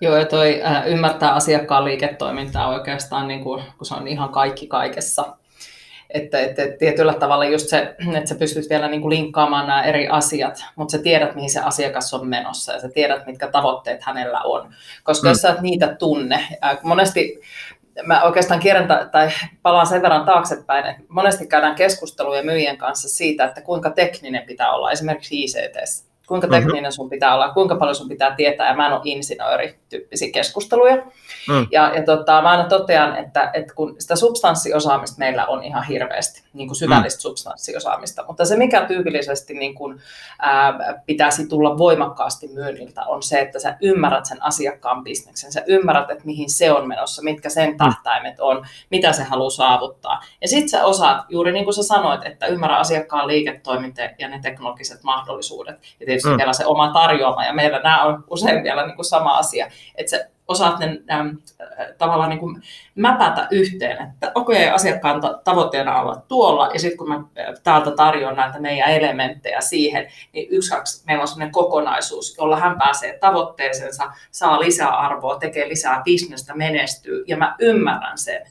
[0.00, 4.66] Joo, ja toi äh, ymmärtää asiakkaan liiketoimintaa oikeastaan, niin kuin, kun se on ihan kaikki
[4.66, 5.36] kaikessa.
[6.14, 7.78] Että, että tietyllä tavalla just se,
[8.16, 11.60] että sä pystyt vielä niin kuin linkkaamaan nämä eri asiat, mutta sä tiedät, mihin se
[11.60, 14.74] asiakas on menossa ja sä tiedät, mitkä tavoitteet hänellä on.
[15.02, 15.30] Koska mm.
[15.30, 16.40] jos sä et niitä tunne,
[16.82, 17.40] monesti
[18.06, 19.28] mä oikeastaan kierrän tai
[19.62, 24.72] palaan sen verran taaksepäin, että monesti käydään keskusteluja myyjien kanssa siitä, että kuinka tekninen pitää
[24.72, 26.92] olla esimerkiksi ICT kuinka tekninen mm-hmm.
[26.92, 30.96] sun pitää olla, kuinka paljon sun pitää tietää, ja mä en ole insinööri, tyyppisiä keskusteluja.
[31.48, 31.66] Mm.
[31.70, 36.42] Ja, ja tota, mä aina totean, että, että kun sitä substanssiosaamista meillä on ihan hirveästi,
[36.52, 37.22] niin kuin syvällistä mm.
[37.22, 40.00] substanssiosaamista, mutta se mikä tyypillisesti niin kuin,
[40.38, 46.10] ää, pitäisi tulla voimakkaasti myynniltä on se, että sä ymmärrät sen asiakkaan bisneksen, sä ymmärrät,
[46.10, 47.76] että mihin se on menossa, mitkä sen mm.
[47.76, 50.24] tähtäimet on, mitä se haluaa saavuttaa.
[50.40, 54.40] Ja sit sä osaat, juuri niin kuin sä sanoit, että ymmärrä asiakkaan liiketoiminta ja ne
[54.42, 55.76] teknologiset mahdollisuudet.
[56.00, 56.38] Ja tietysti mm.
[56.38, 60.10] vielä se oma tarjoama, ja meillä nämä on usein vielä niin kuin sama asia, että
[60.10, 61.38] se osaat ne äm,
[61.98, 62.62] tavallaan niin kuin
[62.94, 67.22] mäpätä yhteen, että okei, okay, asiakkaan tavoitteena olla tuolla, ja sitten kun mä
[67.62, 72.78] täältä tarjoan näitä meidän elementtejä siihen, niin yksi, kaksi, meillä on sellainen kokonaisuus, jolla hän
[72.78, 78.42] pääsee tavoitteeseensa, saa lisää arvoa, tekee lisää bisnestä, menestyy, ja mä ymmärrän sen.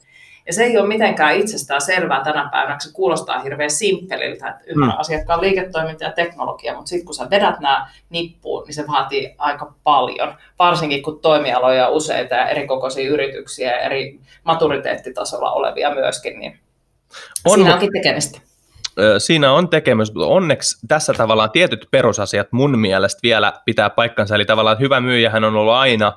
[0.49, 4.93] Ja se ei ole mitenkään itsestään selvää tänä päivänä, se kuulostaa hirveän simppeliltä, että ymmärrä
[4.93, 4.99] mm.
[4.99, 9.73] asiakkaan liiketoiminta ja teknologia, mutta sitten kun sä vedät nämä nippuun, niin se vaatii aika
[9.83, 16.39] paljon, varsinkin kun toimialoja on useita ja eri kokoisia yrityksiä ja eri maturiteettitasolla olevia myöskin,
[16.39, 16.59] niin
[17.45, 18.39] on, siinä onkin tekemistä.
[19.17, 24.45] Siinä on tekemys, mutta onneksi tässä tavallaan tietyt perusasiat mun mielestä vielä pitää paikkansa, eli
[24.45, 26.13] tavallaan hyvä myyjähän on ollut aina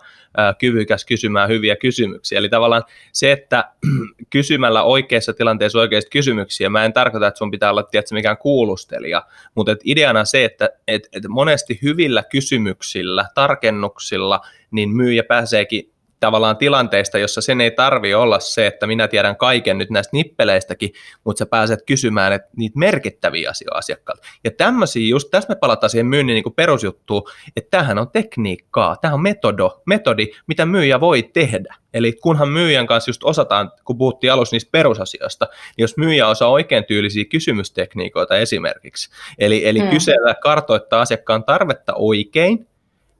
[0.59, 3.65] kyvykäs kysymään hyviä kysymyksiä, eli tavallaan se, että
[4.31, 9.27] kysymällä oikeissa tilanteissa oikeista kysymyksiä, mä en tarkoita, että sun pitää olla tietysti mikään kuulustelija,
[9.55, 14.41] mutta et ideana se, että et, et monesti hyvillä kysymyksillä, tarkennuksilla,
[14.71, 15.92] niin myyjä pääseekin
[16.23, 20.91] tavallaan tilanteista, jossa sen ei tarvi olla se, että minä tiedän kaiken nyt näistä nippeleistäkin,
[21.25, 24.23] mutta sä pääset kysymään että niitä merkittäviä asioita asiakkaalta.
[24.45, 27.23] Ja tämmöisiä, just tässä me palataan siihen myynnin niin juttuun,
[27.57, 31.75] että tämähän on tekniikkaa, tämä on metodo, metodi, mitä myyjä voi tehdä.
[31.95, 36.49] Eli kunhan myyjän kanssa just osataan, kun puhuttiin alussa niistä perusasioista, niin jos myyjä osaa
[36.49, 39.91] oikein tyylisiä kysymystekniikoita esimerkiksi, eli, eli hmm.
[39.91, 42.67] kysellä, kartoittaa asiakkaan tarvetta oikein,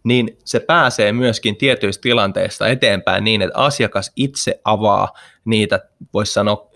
[0.05, 5.09] niin se pääsee myöskin tietyistä tilanteista eteenpäin niin, että asiakas itse avaa
[5.45, 5.81] niitä,
[6.15, 6.71] voisi sanoa,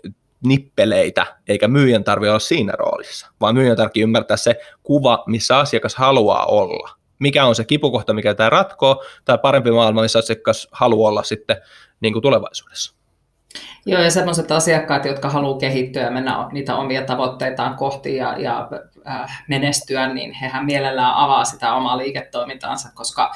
[0.45, 5.95] nippeleitä, eikä myyjän tarvitse olla siinä roolissa, vaan myyjän tarvitsee ymmärtää se kuva, missä asiakas
[5.95, 6.89] haluaa olla.
[7.19, 11.57] Mikä on se kipukohta, mikä tämä ratkoo, tai parempi maailma, missä asiakas haluaa olla sitten
[12.01, 12.96] niin kuin tulevaisuudessa.
[13.85, 18.69] Joo, ja sellaiset asiakkaat, jotka haluaa kehittyä ja mennä niitä omia tavoitteitaan kohti ja, ja
[19.07, 23.31] äh, menestyä, niin hehän mielellään avaa sitä omaa liiketoimintaansa, koska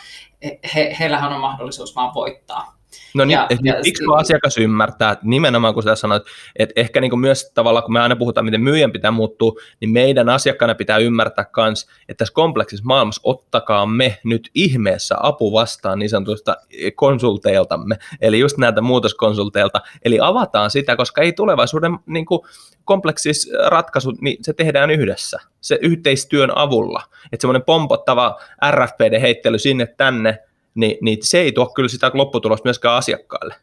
[0.76, 2.81] he, heillähän on mahdollisuus vaan voittaa.
[3.14, 6.24] No niin, ja, ja, miksi ja, asiakas ymmärtää, nimenomaan kun sä sanoit,
[6.56, 9.90] että ehkä niin kuin myös tavallaan, kun me aina puhutaan, miten myyjän pitää muuttua, niin
[9.90, 16.00] meidän asiakkaana pitää ymmärtää myös, että tässä kompleksissa maailmassa ottakaa me nyt ihmeessä apu vastaan
[16.00, 16.58] niin sanotusta
[16.96, 22.42] konsulteiltamme, eli just näitä muutoskonsulteilta, eli avataan sitä, koska ei tulevaisuuden niin kuin,
[22.86, 28.40] kompleksis ratkaisut, niin se tehdään yhdessä, se yhteistyön avulla, että semmoinen pompottava
[28.72, 30.40] RFPD-heittely sinne tänne,
[30.76, 33.56] niin, niin se ei tuo kyllä sitä lopputulosta myöskään asiakkaille.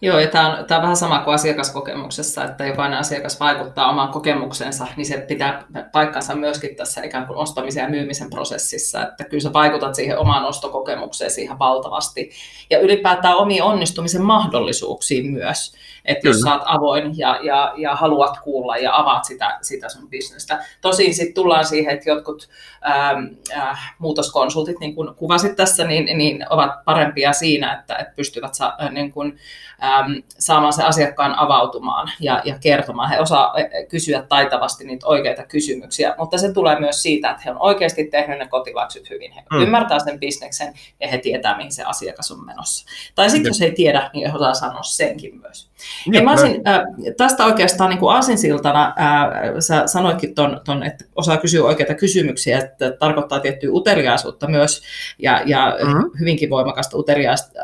[0.00, 4.08] Joo, ja tämä on, tämä on vähän sama kuin asiakaskokemuksessa, että jokainen asiakas vaikuttaa omaan
[4.08, 9.42] kokemuksensa, niin se pitää paikkansa myöskin tässä ikään kuin ostamisen ja myymisen prosessissa, että kyllä
[9.42, 12.30] sä vaikutat siihen omaan ostokokemukseen ihan valtavasti,
[12.70, 15.74] ja ylipäätään omiin onnistumisen mahdollisuuksiin myös.
[16.04, 20.64] Että jos oot avoin ja, ja, ja haluat kuulla ja avaat sitä, sitä sun bisnestä.
[20.80, 22.48] Tosin sitten tullaan siihen, että jotkut
[22.90, 23.24] ähm,
[23.56, 28.76] äh, muutoskonsultit, niin kuin kuvasit tässä, niin, niin ovat parempia siinä, että, että pystyvät sa,
[28.82, 29.38] äh, niin kuin,
[29.82, 33.10] ähm, saamaan se asiakkaan avautumaan ja, ja kertomaan.
[33.10, 33.54] He osaa
[33.88, 38.38] kysyä taitavasti niitä oikeita kysymyksiä, mutta se tulee myös siitä, että he on oikeasti tehnyt
[38.38, 39.32] ne kotiläksyt hyvin.
[39.32, 39.62] He mm.
[39.62, 42.86] ymmärtää sen bisneksen ja he tietää, mihin se asiakas on menossa.
[43.14, 45.70] Tai sitten jos he ei tiedä, niin he osaa sanoa senkin myös.
[46.12, 46.80] Ja mä olisin, äh,
[47.16, 52.58] tästä oikeastaan niin kuin aasinsiltana, äh, sä sanoitkin ton, ton, että osaa kysyä oikeita kysymyksiä,
[52.58, 54.82] että tarkoittaa tiettyä uteliaisuutta myös,
[55.18, 56.10] ja, ja mm-hmm.
[56.20, 56.96] hyvinkin voimakasta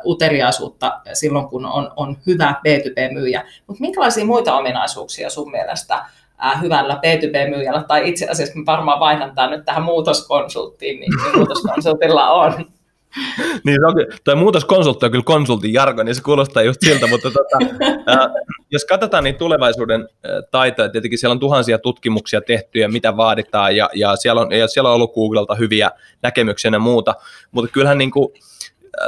[0.04, 3.44] uteliaisuutta silloin, kun on, on hyvä B2B-myyjä.
[3.66, 5.94] Mutta minkälaisia muita ominaisuuksia sun mielestä
[6.44, 12.31] äh, hyvällä B2B-myyjällä, tai itse asiassa mä varmaan vaihdan tämän nyt tähän muutoskonsulttiin, niin muutoskonsultilla
[12.31, 12.53] on?
[13.64, 13.94] niin se on,
[14.25, 17.59] toi muutoskonsultti on kyllä konsultin jargo, niin se kuulostaa just siltä, mutta tota,
[18.07, 18.29] ää,
[18.70, 23.77] jos katsotaan niin tulevaisuuden ää, taitoja, tietenkin siellä on tuhansia tutkimuksia tehty ja mitä vaaditaan,
[23.77, 25.90] ja, ja, siellä, on, ja siellä on ollut Googlelta hyviä
[26.22, 27.14] näkemyksiä ja muuta,
[27.51, 28.29] mutta kyllähän niin kuin,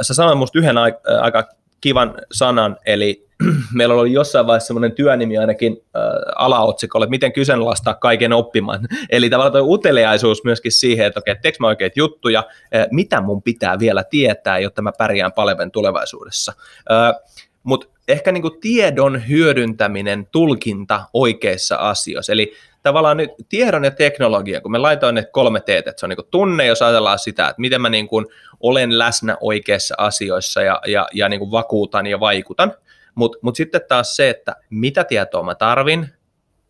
[0.01, 0.77] sä sanoit musta yhden
[1.21, 1.43] aika
[1.81, 3.29] kivan sanan, eli
[3.73, 6.01] meillä oli jossain vaiheessa semmoinen työnimi ainakin äh,
[6.35, 8.87] alaotsikolle, että miten kyseenalaistaa kaiken oppimaan.
[9.09, 12.43] Eli tavallaan tuo uteliaisuus myöskin siihen, että okei, teekö mä oikeita juttuja,
[12.75, 16.53] äh, mitä mun pitää vielä tietää, jotta mä pärjään paljon tulevaisuudessa.
[16.91, 17.15] Äh,
[17.63, 22.33] Mutta ehkä niinku tiedon hyödyntäminen, tulkinta oikeissa asioissa.
[22.33, 26.09] Eli tavallaan nyt tiedon ja teknologia, kun me laitoin ne kolme teet, että se on
[26.09, 28.25] niin tunne, jos ajatellaan sitä, että miten mä niin kuin
[28.59, 32.73] olen läsnä oikeissa asioissa ja, ja, ja niin kuin vakuutan ja vaikutan,
[33.15, 36.09] mutta mut sitten taas se, että mitä tietoa mä tarvin,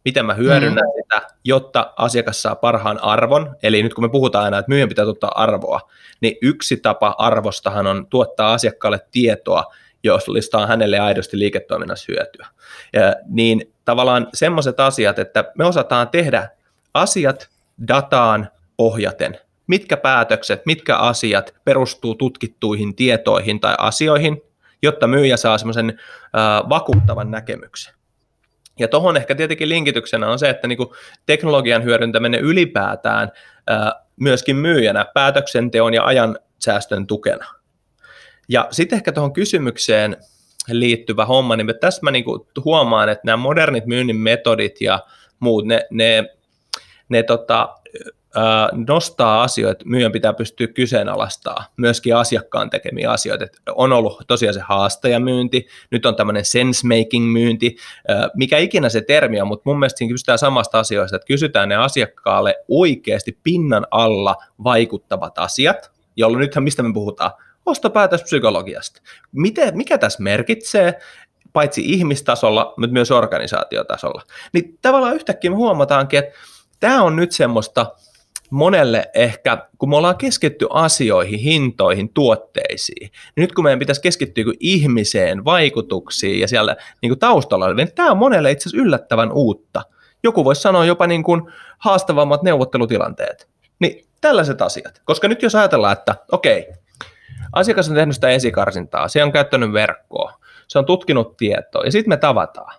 [0.06, 1.02] miten mä hyödynnän mm.
[1.02, 3.56] sitä, jotta asiakas saa parhaan arvon.
[3.64, 5.82] Eli nyt kun me puhutaan aina, että myyjän pitää tuottaa arvoa,
[6.22, 9.64] niin yksi tapa arvostahan on tuottaa asiakkaalle tietoa,
[10.04, 12.48] jos listaa hänelle aidosti liiketoiminnassa hyötyä.
[12.94, 16.50] Ja, niin tavallaan semmoiset asiat, että me osataan tehdä
[16.94, 17.50] asiat
[17.88, 19.40] dataan pohjaten.
[19.68, 24.42] Mitkä päätökset, mitkä asiat perustuu tutkittuihin tietoihin tai asioihin,
[24.82, 26.00] jotta myyjä saa semmoisen
[26.70, 27.94] vakuuttavan näkemyksen.
[28.80, 33.32] Ja tuohon ehkä tietenkin linkityksenä on se, että niinku teknologian hyödyntäminen ylipäätään
[33.72, 37.46] äh, myöskin myyjänä päätöksenteon ja ajan säästön tukena.
[38.50, 40.18] Ja sitten ehkä tuohon kysymykseen
[40.72, 45.00] liittyvä homma, niin tässä mä niinku huomaan, että nämä modernit myynnin metodit ja
[45.40, 46.24] muut, ne, ne,
[47.10, 47.76] ne tota,
[48.88, 53.46] nostaa asioita, myyjän pitää pystyä kyseenalaistamaan myöskin asiakkaan tekemiä asioita.
[53.46, 57.76] Et on ollut tosiaan se haastajamyynti, nyt on tämmöinen sense-making myynti,
[58.36, 61.76] mikä ikinä se termi on, mutta mun mielestä siinä kysytään samasta asioista, että kysytään ne
[61.76, 67.32] asiakkaalle oikeasti pinnan alla vaikuttavat asiat, jolloin nythän mistä me puhutaan,
[67.70, 69.02] ostopäätöspsykologiasta.
[69.32, 71.00] Miten, mikä tässä merkitsee,
[71.54, 74.22] paitsi ihmistasolla, mutta myös organisaatiotasolla.
[74.54, 76.40] Niin tavallaan yhtäkkiä me huomataankin, että
[76.80, 77.96] tämä on nyt semmoista
[78.50, 84.44] monelle ehkä, kun me ollaan keskitty asioihin, hintoihin, tuotteisiin, niin nyt kun meidän pitäisi keskittyä
[84.60, 89.82] ihmiseen, vaikutuksiin ja siellä niin kuin taustalla, niin tämä on monelle itse asiassa yllättävän uutta.
[90.24, 91.42] Joku voisi sanoa jopa niin kuin
[91.78, 93.50] haastavammat neuvottelutilanteet.
[93.80, 95.02] Niin tällaiset asiat.
[95.06, 96.68] Koska nyt jos ajatellaan, että okei,
[97.54, 100.34] asiakas on tehnyt sitä esikarsintaa, se on käyttänyt verkkoa,
[100.68, 102.76] se on tutkinut tietoa ja sitten me tavataan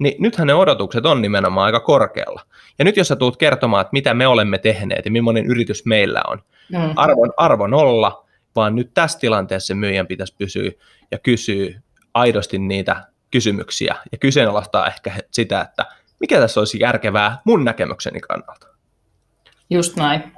[0.00, 2.42] niin nythän ne odotukset on nimenomaan aika korkealla.
[2.78, 6.22] Ja nyt jos sä tulet kertomaan, että mitä me olemme tehneet ja millainen yritys meillä
[6.28, 6.78] on, mm.
[6.96, 10.70] arvon, arvo nolla, vaan nyt tässä tilanteessa myyjän pitäisi pysyä
[11.10, 11.80] ja kysyä
[12.14, 15.86] aidosti niitä kysymyksiä ja kyseenalaistaa ehkä sitä, että
[16.20, 18.66] mikä tässä olisi järkevää mun näkemykseni kannalta.
[19.70, 20.32] Just näin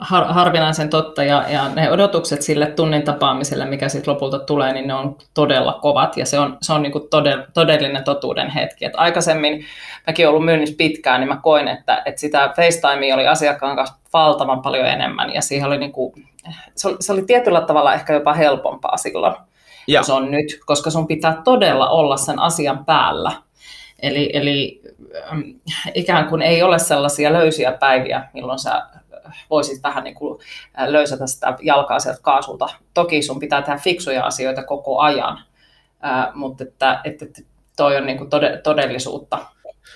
[0.00, 4.88] har, harvinaisen totta ja, ja ne odotukset sille tunnin tapaamiselle, mikä sitten lopulta tulee, niin
[4.88, 8.84] ne on todella kovat ja se on, se on niinku todell, todellinen totuuden hetki.
[8.84, 9.64] Et aikaisemmin,
[10.06, 14.62] mäkin ollut myynnissä pitkään, niin mä koin, että, että sitä FaceTimea oli asiakkaan kanssa valtavan
[14.62, 16.14] paljon enemmän ja siihen oli niinku,
[16.74, 19.34] se, oli, se oli tietyllä tavalla ehkä jopa helpompaa silloin.
[19.86, 20.00] ja.
[20.00, 23.32] kun se on nyt, koska sun pitää todella olla sen asian päällä.
[24.02, 24.82] Eli, eli
[25.94, 28.82] ikään kuin ei ole sellaisia löysiä päiviä, milloin sä
[29.50, 30.40] voisit vähän niin kuin
[30.86, 32.68] löysätä sitä jalkaa sieltä kaasulta.
[32.94, 35.38] Toki sun pitää tehdä fiksuja asioita koko ajan,
[36.34, 37.26] mutta että, että
[37.76, 38.30] toi on niin kuin
[38.62, 39.38] todellisuutta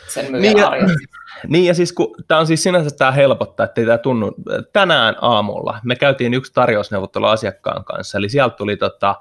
[0.08, 0.98] sen myyjän niin, arjessa.
[1.48, 4.34] Niin ja siis kun, tämä on siis sinänsä tämä helpottaa, että tämä tunnu.
[4.72, 9.14] Tänään aamulla me käytiin yksi tarjousneuvottelu asiakkaan kanssa, eli sieltä tuli tota,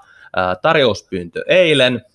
[0.62, 2.06] tarjouspyyntö eilen,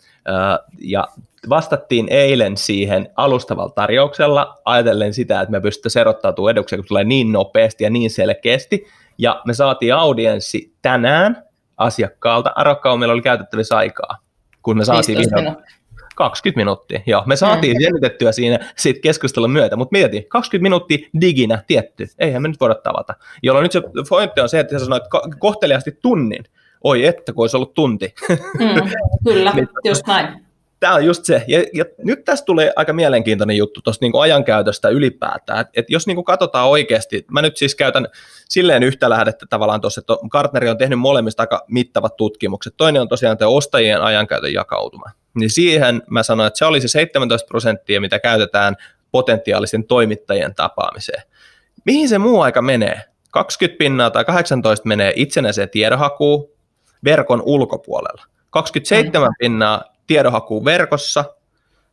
[0.78, 1.08] ja
[1.48, 7.32] vastattiin eilen siihen alustavalla tarjouksella, ajatellen sitä, että me pystyttäisiin erottautumaan eduksi, kun tulee niin
[7.32, 8.86] nopeasti ja niin selkeästi,
[9.18, 11.44] ja me saatiin audienssi tänään
[11.76, 14.18] asiakkaalta, arvokkaa meillä oli käytettävissä aikaa,
[14.62, 15.56] kun me saatiin vihdoin,
[16.16, 17.22] 20 minuuttia, joo.
[17.26, 17.80] Me saatiin mm.
[17.80, 22.74] jännitettyä siinä siitä keskustelun myötä, mutta mieti, 20 minuuttia diginä tietty, eihän me nyt voida
[22.74, 23.14] tavata.
[23.42, 25.02] Jolloin nyt se pointti on se, että sä sanoit
[25.38, 26.44] kohteliaasti tunnin,
[26.84, 28.14] oi että, kun olisi ollut tunti.
[28.58, 28.90] Mm,
[29.24, 30.49] kyllä, niin, just näin.
[30.80, 31.44] Tämä on just se.
[31.48, 35.60] Ja, ja nyt tästä tulee aika mielenkiintoinen juttu tuosta niin ajankäytöstä ylipäätään.
[35.60, 38.08] että et jos niin katsotaan oikeasti, mä nyt siis käytän
[38.48, 42.74] silleen yhtä lähdettä tavallaan tuossa, että Gartneri on tehnyt molemmista aika mittavat tutkimukset.
[42.76, 45.10] Toinen on tosiaan tämä ostajien ajankäytön jakautuma.
[45.34, 48.76] Niin siihen mä sanoin, että se oli se 17 prosenttia, mitä käytetään
[49.10, 51.22] potentiaalisten toimittajien tapaamiseen.
[51.84, 53.00] Mihin se muu aika menee?
[53.30, 56.50] 20 pinnaa tai 18 menee itsenäiseen tiedonhakuun
[57.04, 58.24] verkon ulkopuolella.
[58.50, 59.34] 27 mm.
[59.38, 61.24] pinnaa tiedonhakuun verkossa,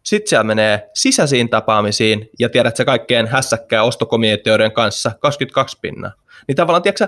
[0.03, 6.12] sitten siellä menee sisäisiin tapaamisiin ja tiedät se kaikkeen hässäkkää ostokomiteoiden kanssa 22 pinnaa.
[6.47, 7.08] Niin tavallaan, tiedätkö,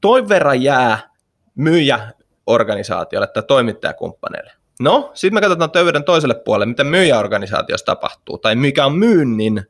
[0.00, 0.98] toi verran jää
[1.54, 4.52] myyjäorganisaatiolle tai toimittajakumppaneille.
[4.80, 9.62] No, sitten me katsotaan töyden toiselle puolelle, mitä myyjäorganisaatiossa tapahtuu, tai mikä on myynnin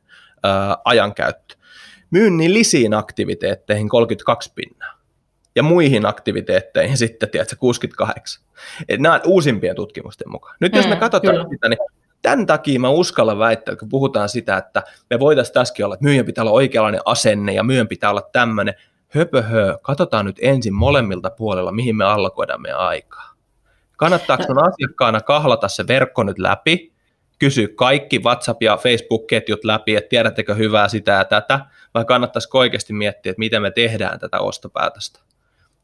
[0.43, 1.55] ää, ajankäyttö.
[2.11, 4.98] Myynnin lisiin aktiviteetteihin 32 pinnaa
[5.55, 8.43] ja muihin aktiviteetteihin sitten, tiedätkö, 68.
[8.89, 10.55] Et nämä on uusimpien tutkimusten mukaan.
[10.61, 11.49] Nyt jos me mm, katsotaan kyllä.
[11.49, 11.79] sitä, niin
[12.21, 16.25] tämän takia mä uskallan väittää, kun puhutaan sitä, että me voitaisiin tässäkin olla, että myyjän
[16.25, 18.73] pitää olla oikeanlainen asenne ja myyjän pitää olla tämmöinen,
[19.07, 23.33] höpöhö, katsotaan nyt ensin molemmilta puolella, mihin me allokoidaan meidän aikaa.
[23.97, 26.93] Kannattaako sun asiakkaana kahlata se verkko nyt läpi,
[27.39, 31.59] kysyä kaikki WhatsApp- ja Facebook-ketjut läpi, että tiedättekö hyvää sitä ja tätä,
[31.93, 35.19] vai kannattaisiko oikeasti miettiä, että miten me tehdään tätä ostopäätöstä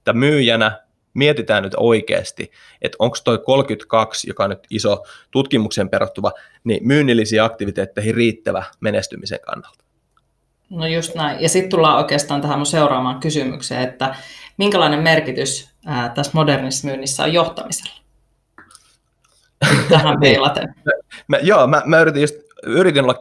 [0.05, 0.81] että myyjänä
[1.13, 6.31] mietitään nyt oikeasti, että onko toi 32, joka on nyt iso tutkimuksen perustuva,
[6.63, 9.83] niin myynnillisiin aktiviteetteihin riittävä menestymisen kannalta.
[10.69, 11.41] No just näin.
[11.41, 14.15] Ja sitten tullaan oikeastaan tähän mun seuraavaan kysymykseen, että
[14.57, 18.01] minkälainen merkitys ää, tässä modernissa myynnissä on johtamisella?
[19.89, 20.75] Tähän peilaten.
[21.27, 23.17] mä, joo, mä, mä yritin, just, yritin olla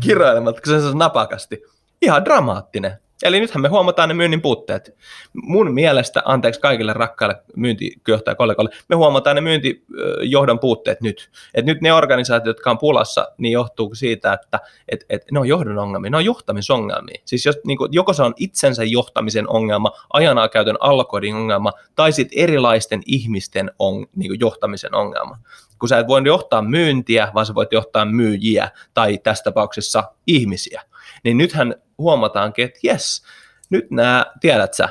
[0.00, 1.62] kirjoilematta, kun se on napakasti.
[2.02, 2.92] Ihan dramaattinen.
[3.22, 4.96] Eli nythän me huomataan ne myynnin puutteet.
[5.32, 11.30] Mun mielestä, anteeksi kaikille rakkaille myyntijohtajakollegoille, me huomataan ne myyntijohdon puutteet nyt.
[11.54, 15.48] Et nyt ne organisaatiot, jotka on pulassa, niin johtuu siitä, että et, et ne on
[15.48, 17.22] johdon ongelmia, ne on johtamisongelmia.
[17.24, 22.12] Siis jos, niin kuin, joko se on itsensä johtamisen ongelma, ajanaa käytön allokoidin ongelma, tai
[22.12, 25.38] sitten erilaisten ihmisten on, niin kuin johtamisen ongelma
[25.78, 30.82] kun sä et voi johtaa myyntiä, vaan sä voit johtaa myyjiä tai tässä tapauksessa ihmisiä.
[31.24, 33.22] Niin nythän huomataankin, että jes,
[33.70, 34.88] nyt nämä, tiedät sä,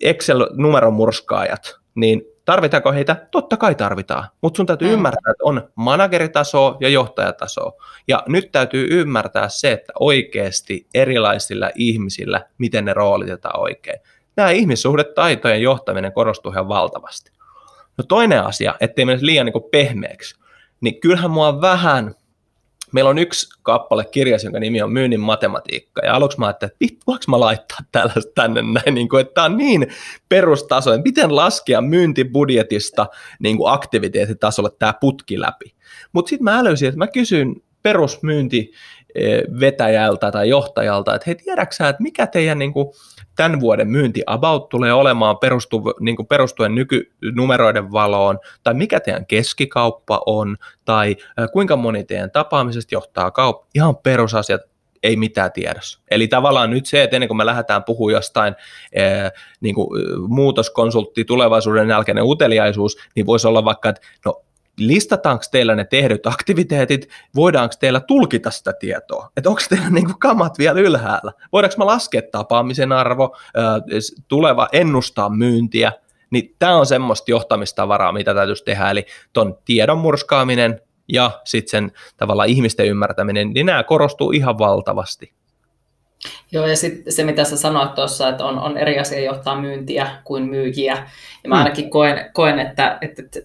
[0.00, 3.26] Excel-numeromurskaajat, niin tarvitaanko heitä?
[3.30, 4.94] Totta kai tarvitaan, mutta sun täytyy mm.
[4.94, 7.72] ymmärtää, että on manageritaso ja johtajataso.
[8.08, 14.00] Ja nyt täytyy ymmärtää se, että oikeasti erilaisilla ihmisillä, miten ne roolitetaan oikein.
[14.36, 17.30] Nämä ihmissuhdetaitojen johtaminen korostuu ihan valtavasti.
[17.98, 20.36] No toinen asia, ettei mene liian niin pehmeäksi,
[20.80, 22.14] niin kyllähän mua vähän
[22.92, 26.06] meillä on yksi kappale kirjassa, jonka nimi on Myynnin matematiikka.
[26.06, 29.44] Ja aluksi mä ajattelin, että voinko mä laittaa tällaista tänne näin, niin kuin, että tämä
[29.44, 29.86] on niin
[30.28, 33.06] perustaso, että miten laskea myyntibudjetista
[33.38, 35.74] niin kuin aktiviteettitasolle tämä putki läpi.
[36.12, 38.72] Mutta sitten mä löysin, että mä kysyn perusmyynti
[39.60, 42.88] vetäjältä tai johtajalta, että hei tiedäksä, että mikä teidän niin kuin,
[43.36, 49.26] tämän vuoden myynti about tulee olemaan perustu, niin kuin perustuen nykynumeroiden valoon, tai mikä teidän
[49.26, 51.16] keskikauppa on, tai
[51.52, 54.60] kuinka moni teidän tapaamisesta johtaa kauppa, ihan perusasiat,
[55.02, 56.00] ei mitään tiedossa.
[56.10, 58.54] Eli tavallaan nyt se, että ennen kuin me lähdetään puhumaan jostain
[58.96, 59.88] ää, niin kuin,
[60.28, 64.42] muutoskonsultti, tulevaisuuden jälkeinen uteliaisuus, niin voisi olla vaikka, että no
[64.78, 70.58] listataanko teillä ne tehdyt aktiviteetit, voidaanko teillä tulkita sitä tietoa, että onko teillä niinku kamat
[70.58, 73.36] vielä ylhäällä, voidaanko mä laskea tapaamisen arvo,
[74.28, 75.92] tuleva ennustaa myyntiä,
[76.30, 81.92] niin tämä on semmoista johtamistavaraa, mitä täytyisi tehdä, eli tuon tiedon murskaaminen ja sitten sen
[82.16, 85.32] tavallaan ihmisten ymmärtäminen, niin nämä korostuu ihan valtavasti.
[86.52, 90.08] Joo, ja sitten se, mitä sä sanoit tuossa, että on, on eri asia johtaa myyntiä
[90.24, 90.92] kuin myyjiä.
[91.44, 91.58] Ja mä mm.
[91.58, 93.38] ainakin koen, koen että, että, että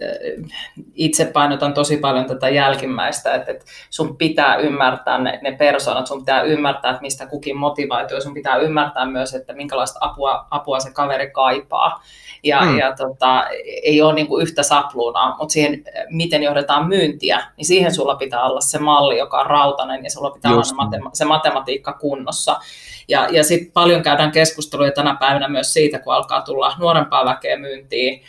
[0.94, 6.20] itse painotan tosi paljon tätä jälkimmäistä, että, että sun pitää ymmärtää ne, ne persoonat, sun
[6.20, 10.92] pitää ymmärtää, että mistä kukin motivaatio, sun pitää ymmärtää myös, että minkälaista apua, apua se
[10.94, 12.04] kaveri kaipaa.
[12.44, 12.78] Ja, mm.
[12.78, 13.46] ja tota,
[13.84, 18.44] ei ole niin kuin yhtä sapluunaa, mutta siihen, miten johdetaan myyntiä, niin siihen sulla pitää
[18.44, 20.74] olla se malli, joka on rautainen, ja sulla pitää Just.
[20.80, 22.60] olla se matematiikka kunnossa.
[23.08, 27.58] Ja, ja sitten paljon käydään keskusteluja tänä päivänä myös siitä, kun alkaa tulla nuorempaa väkeä
[27.58, 28.24] myyntiin,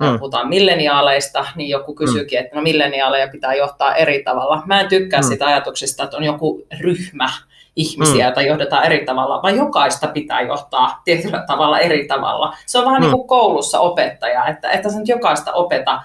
[0.00, 0.18] mm.
[0.18, 2.44] puhutaan milleniaaleista, niin joku kysyykin, mm.
[2.44, 4.62] että no milleniaaleja pitää johtaa eri tavalla.
[4.66, 5.26] Mä en tykkää mm.
[5.26, 7.28] sitä ajatuksesta, että on joku ryhmä
[7.76, 8.20] ihmisiä, mm.
[8.20, 12.56] joita johdetaan eri tavalla, vaan jokaista pitää johtaa tietyllä tavalla eri tavalla.
[12.66, 13.06] Se on vähän mm.
[13.06, 16.02] niin kuin koulussa opettaja, että, että sä nyt jokaista opeta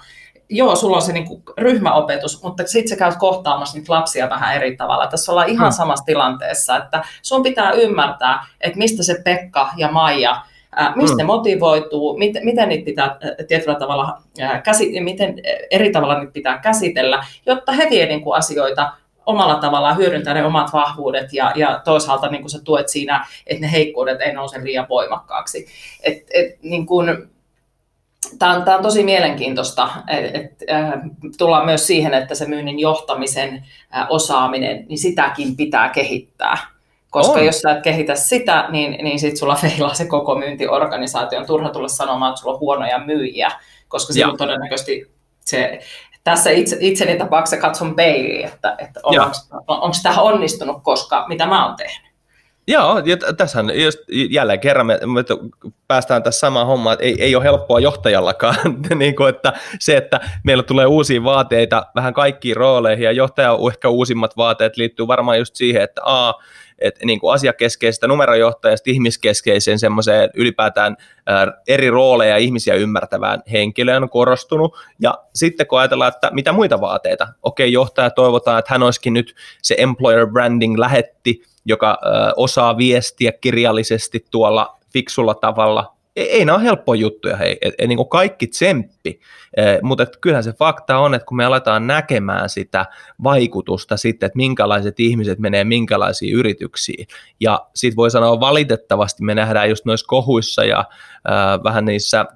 [0.48, 4.56] joo, sulla on se niin kuin ryhmäopetus, mutta sitten sä käyt kohtaamassa niitä lapsia vähän
[4.56, 5.06] eri tavalla.
[5.06, 5.76] Tässä ollaan ihan hmm.
[5.76, 10.42] samassa tilanteessa, että sun pitää ymmärtää, että mistä se Pekka ja Maija,
[10.76, 11.18] ää, mistä hmm.
[11.18, 13.16] ne motivoituu, miten, miten niitä pitää
[13.48, 15.34] tietyllä tavalla, ää, käsi, miten
[15.70, 18.92] eri tavalla niitä pitää käsitellä, jotta he vie niin kuin asioita
[19.28, 23.60] omalla tavallaan hyödyntää ne omat vahvuudet ja, ja toisaalta niin kuin sä tuet siinä, että
[23.60, 25.66] ne heikkoudet ei nouse liian voimakkaaksi.
[26.02, 27.30] Et, et, niin kuin,
[28.38, 30.92] Tämä on, tämä on tosi mielenkiintoista, että äh,
[31.38, 33.64] tullaan myös siihen, että se myynnin johtamisen
[33.96, 36.58] äh, osaaminen, niin sitäkin pitää kehittää.
[37.10, 37.46] Koska on.
[37.46, 41.38] jos sä et kehitä sitä, niin, niin sitten sulla feilaa se koko myyntiorganisaatio.
[41.38, 43.50] On turha tulla sanomaan, että sulla on huonoja myyjiä,
[43.88, 45.10] koska silloin todennäköisesti
[45.40, 45.78] se,
[46.30, 49.00] tässä itse, itseni tapauksessa katson peiliin, että, että
[49.66, 52.08] onko tämä onnistunut, koska mitä mä oon tehnyt.
[52.66, 53.98] Joo, ja tässä just
[54.30, 55.24] jälleen kerran me, me
[55.86, 58.56] päästään tässä samaan hommaan, että ei, ei ole helppoa johtajallakaan,
[58.94, 63.88] niin kuin, että se, että meillä tulee uusia vaateita vähän kaikkiin rooleihin, ja johtaja ehkä
[63.88, 66.34] uusimmat vaateet liittyy varmaan just siihen, että a,
[66.78, 74.10] että niin kuin asiakeskeisestä numerojohtajasta ihmiskeskeiseen semmoiseen ylipäätään ää, eri rooleja ihmisiä ymmärtävään henkilöön on
[74.10, 74.76] korostunut.
[75.00, 79.34] Ja sitten kun ajatellaan, että mitä muita vaateita, okei, johtaja toivotaan, että hän olisikin nyt
[79.62, 81.98] se employer branding lähetti, joka
[82.36, 85.97] osaa viestiä kirjallisesti tuolla fiksulla tavalla.
[86.18, 89.20] Ei, ei nämä ole helppoja juttuja, hei, et, et, niin kuin kaikki tsemppi,
[89.56, 92.86] e, mutta et kyllähän se fakta on, että kun me aletaan näkemään sitä
[93.22, 97.06] vaikutusta sitten, että minkälaiset ihmiset menee minkälaisiin yrityksiin,
[97.40, 100.84] ja sitten voi sanoa valitettavasti me nähdään just noissa kohuissa ja
[101.28, 101.30] ö,
[101.64, 102.26] vähän niissä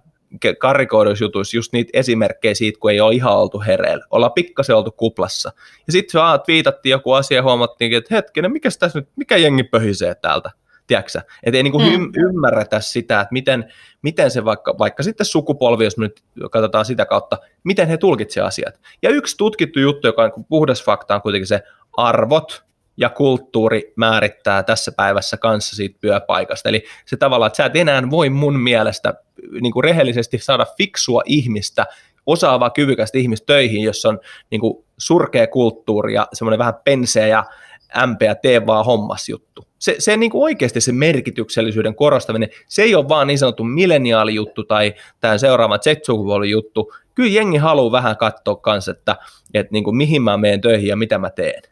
[0.58, 4.04] karikoiduissa jutuissa just niitä esimerkkejä siitä, kun ei ole ihan oltu hereillä.
[4.10, 5.52] Ollaan pikkasen oltu kuplassa.
[5.86, 10.14] Ja sitten viitattiin joku asia ja huomattiin, että hetkinen, mikä tässä nyt, mikä jengi pöhisee
[10.14, 10.50] täältä?
[10.86, 12.12] Tiedätkö Että ei niinku mm.
[12.16, 13.72] ymmärretä sitä, että miten,
[14.02, 18.80] miten se vaikka, vaikka sitten sukupolvi, jos nyt katsotaan sitä kautta, miten he tulkitsevat asiat.
[19.02, 21.62] Ja yksi tutkittu juttu, joka on puhdas fakta, on kuitenkin se
[21.96, 22.64] arvot,
[22.96, 26.68] ja kulttuuri määrittää tässä päivässä kanssa siitä työpaikasta.
[26.68, 29.14] Eli se tavallaan, että sä et enää voi mun mielestä
[29.60, 31.86] niin kuin rehellisesti saada fiksua ihmistä,
[32.26, 34.20] osaavaa, kyvykästä ihmistä töihin, jos on
[34.50, 37.44] niin kuin surkea kulttuuri ja semmoinen vähän penseä ja
[37.98, 39.64] ämpeä tee vaan hommas juttu.
[39.78, 44.64] Se, se niin kuin oikeasti se merkityksellisyyden korostaminen, se ei ole vaan niin sanottu milleniaalijuttu
[44.64, 45.86] tai tämän seuraava z
[46.50, 46.92] juttu.
[47.14, 49.16] Kyllä jengi haluaa vähän katsoa kanssa, että,
[49.54, 51.62] että niin kuin mihin mä menen töihin ja mitä mä teen.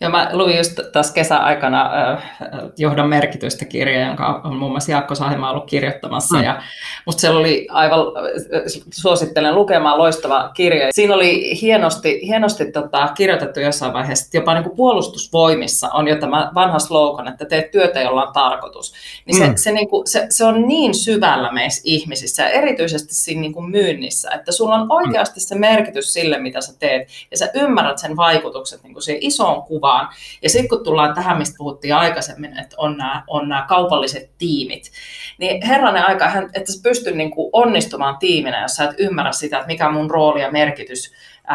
[0.00, 2.22] Joo, mä luin just tässä kesäaikana äh,
[2.78, 6.36] johdon merkitystä kirjaa, jonka on muun muassa Jaakko Sahima ollut kirjoittamassa.
[6.36, 6.44] Mm.
[6.44, 6.62] Ja
[7.06, 8.00] musta siellä oli aivan,
[8.92, 10.88] suosittelen lukemaan loistava kirja.
[10.90, 16.16] Siinä oli hienosti, hienosti tota, kirjoitettu jossain vaiheessa, että jopa niin kuin puolustusvoimissa on jo
[16.16, 18.94] tämä vanha slogan, että teet työtä, jolla on tarkoitus.
[19.26, 19.56] Niin se, mm.
[19.56, 23.70] se, niin kuin, se, se on niin syvällä meissä ihmisissä, ja erityisesti siinä niin kuin
[23.70, 28.16] myynnissä, että sulla on oikeasti se merkitys sille, mitä sä teet, ja sä ymmärrät sen
[28.16, 30.08] vaikutukset niin kuin siihen isoon isoon kuvaan.
[30.42, 34.90] Ja sitten kun tullaan tähän, mistä puhuttiin aikaisemmin, että on nämä, on nämä kaupalliset tiimit,
[35.38, 39.56] niin herranen aika, että sä pystyt niin kuin onnistumaan tiiminä, jos sä et ymmärrä sitä,
[39.56, 41.12] että mikä mun rooli ja merkitys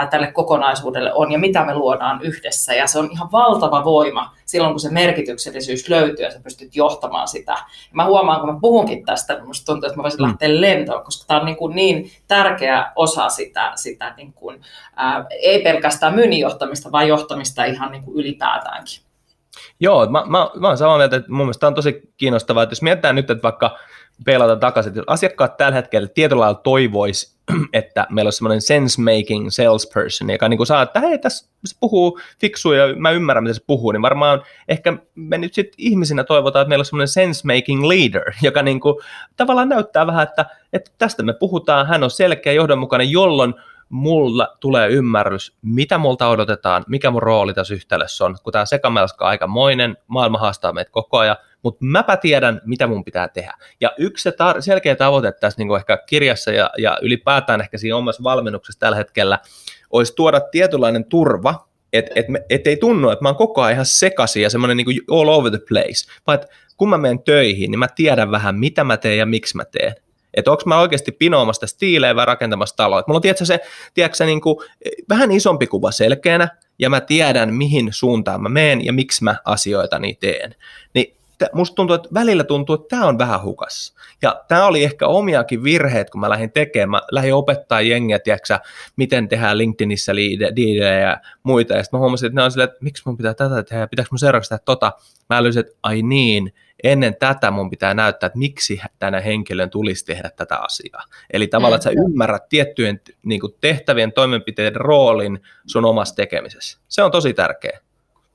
[0.09, 2.73] tälle kokonaisuudelle on ja mitä me luodaan yhdessä.
[2.73, 7.27] Ja se on ihan valtava voima silloin, kun se merkityksellisyys löytyy ja sä pystyt johtamaan
[7.27, 7.51] sitä.
[7.51, 10.27] Ja mä huomaan, kun mä puhunkin tästä, musta tuntuu, että mä voisin mm.
[10.27, 14.61] lähteä lentoon, koska tämä on niin, kuin niin tärkeä osa sitä, sitä niin kuin,
[14.95, 19.05] ää, ei pelkästään myynnin johtamista, vaan johtamista ihan niin kuin ylipäätäänkin.
[19.79, 22.71] Joo, mä, mä, mä olen samaa mieltä, että mun mielestä tämä on tosi kiinnostavaa, että
[22.71, 23.77] jos mietitään nyt, että vaikka
[24.25, 27.35] peilata takaisin, että asiakkaat tällä hetkellä tietyllä lailla toivoisi
[27.73, 32.19] että meillä on semmoinen sense-making salesperson, joka niin kuin saa, että hei, tässä se puhuu
[32.41, 36.61] fiksua ja mä ymmärrän, miten se puhuu, niin varmaan ehkä me nyt sitten ihmisinä toivotaan,
[36.61, 38.95] että meillä on semmoinen sense-making leader, joka niin kuin
[39.37, 43.53] tavallaan näyttää vähän, että, että tästä me puhutaan, hän on selkeä johdonmukainen, jolloin
[43.95, 49.25] mulla tulee ymmärrys, mitä multa odotetaan, mikä mun rooli tässä yhtälössä on, kun tämä sekamelska
[49.25, 53.53] on aikamoinen, maailma haastaa meitä koko ajan, mutta mäpä tiedän, mitä mun pitää tehdä.
[53.81, 57.95] Ja yksi se tar- selkeä tavoite tässä niin ehkä kirjassa ja, ja ylipäätään ehkä siinä
[57.95, 59.39] omassa valmennuksessa tällä hetkellä
[59.89, 63.85] olisi tuoda tietynlainen turva, että et, et ei tunnu, että mä oon koko ajan ihan
[63.85, 66.39] sekaisin ja semmoinen niin all over the place, vaan
[66.77, 69.95] kun mä menen töihin, niin mä tiedän vähän, mitä mä teen ja miksi mä teen.
[70.35, 72.99] Että onko mä oikeasti pinoamassa stiilejä vai rakentamassa taloa.
[72.99, 73.59] Et mulla on tiedätkö, se,
[73.93, 74.55] tiedätkö, niin kuin,
[75.09, 76.47] vähän isompi kuva selkeänä,
[76.79, 80.55] ja mä tiedän, mihin suuntaan mä menen ja miksi mä asioita niin teen.
[80.93, 81.15] Niin
[81.53, 83.95] musta tuntuu, että välillä tuntuu, että tämä on vähän hukas.
[84.21, 86.89] Ja tämä oli ehkä omiakin virheet, kun mä lähdin tekemään.
[86.89, 88.59] Mä lähdin opettaa jengiä, tiedätkö,
[88.95, 91.73] miten tehdään LinkedInissä liidejä ja muita.
[91.73, 94.07] Ja sitten mä huomasin, että ne on silleen, että miksi mun pitää tätä tehdä, pitääkö
[94.11, 94.91] mun seuraavaksi tehdä tota.
[95.29, 96.53] Mä älysin, että ai niin,
[96.83, 101.03] ennen tätä mun pitää näyttää, että miksi tänä henkilön tulisi tehdä tätä asiaa.
[101.33, 102.05] Eli tavallaan, että sä mm.
[102.05, 106.79] ymmärrät tiettyjen niin kuin tehtävien toimenpiteiden roolin sun omassa tekemisessä.
[106.87, 107.79] Se on tosi tärkeä.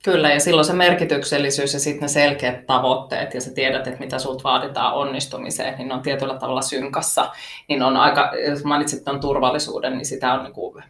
[0.03, 4.19] Kyllä, ja silloin se merkityksellisyys ja sitten ne selkeät tavoitteet, ja sä tiedät, että mitä
[4.19, 7.31] sulta vaaditaan onnistumiseen, niin ne on tietyllä tavalla synkassa.
[7.67, 10.83] Niin on aika, jos mainitsit tuon turvallisuuden, niin sitä on niin kuin,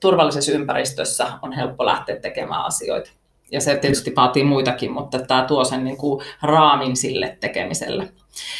[0.00, 3.10] turvallisessa ympäristössä on helppo lähteä tekemään asioita
[3.52, 8.08] ja se tietysti vaatii muitakin, mutta tämä tuo sen niin kuin raamin sille tekemiselle.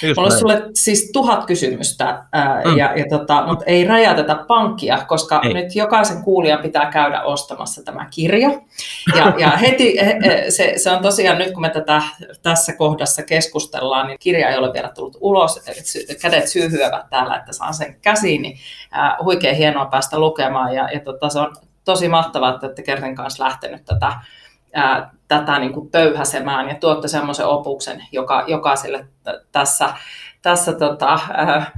[0.03, 2.77] Just Mulla on sulle siis tuhat kysymystä, ää, mm.
[2.77, 5.55] ja, ja tota, mutta ei rajateta pankkia, koska ei.
[5.55, 8.51] nyt jokaisen kuulijan pitää käydä ostamassa tämä kirja.
[9.17, 9.97] Ja, ja heti
[10.49, 12.03] se, se on tosiaan nyt, kun me tätä
[12.43, 15.61] tässä kohdassa keskustellaan, niin kirja ei ole vielä tullut ulos,
[16.23, 18.59] kädet syyhyävät täällä, että saan sen käsiin, niin
[18.91, 23.15] ää, huikea hienoa päästä lukemaan, ja, ja tota, se on tosi mahtavaa, että olette Kerten
[23.15, 24.13] kanssa lähtenyt tätä
[24.77, 29.95] ää, tätä niin kuin töyhäsemään ja tuotte semmoisen opuksen joka, jokaiselle t- tässä,
[30.43, 31.71] tässä tota, ää,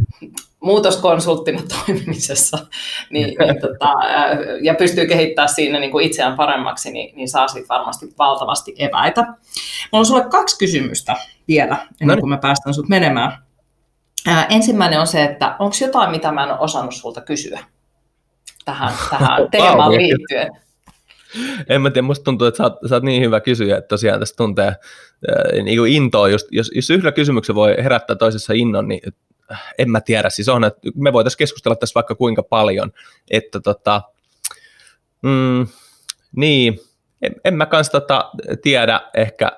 [0.60, 2.58] muutoskonsulttina toimimisessa
[3.10, 7.48] niin, niin, tota, ää, ja pystyy kehittämään siinä niin kuin itseään paremmaksi, niin, niin saa
[7.48, 9.22] siitä varmasti valtavasti eväitä.
[9.22, 9.38] Mulla
[9.92, 11.16] on sulle kaksi kysymystä
[11.48, 13.32] vielä, ennen no kuin mä päästän sut menemään.
[14.26, 17.60] Ää, ensimmäinen on se, että onko jotain, mitä mä en ole osannut sulta kysyä
[18.64, 20.67] tähän, tähän teemaan liittyen?
[21.68, 24.20] en mä tiedä, musta tuntuu, että sä oot, sä oot niin hyvä kysyjä, että tosiaan
[24.20, 24.76] tästä tuntee
[25.62, 29.00] niin kuin intoa, just, jos, jos yhdellä kysymyksellä voi herättää toisessa innon, niin
[29.52, 32.92] äh, en mä tiedä, siis on, että me voitaisiin keskustella tässä vaikka kuinka paljon,
[33.30, 34.02] että tota,
[35.22, 35.66] mm,
[36.36, 36.80] niin,
[37.22, 38.30] en, en mä kanssa tota,
[38.62, 39.52] tiedä ehkä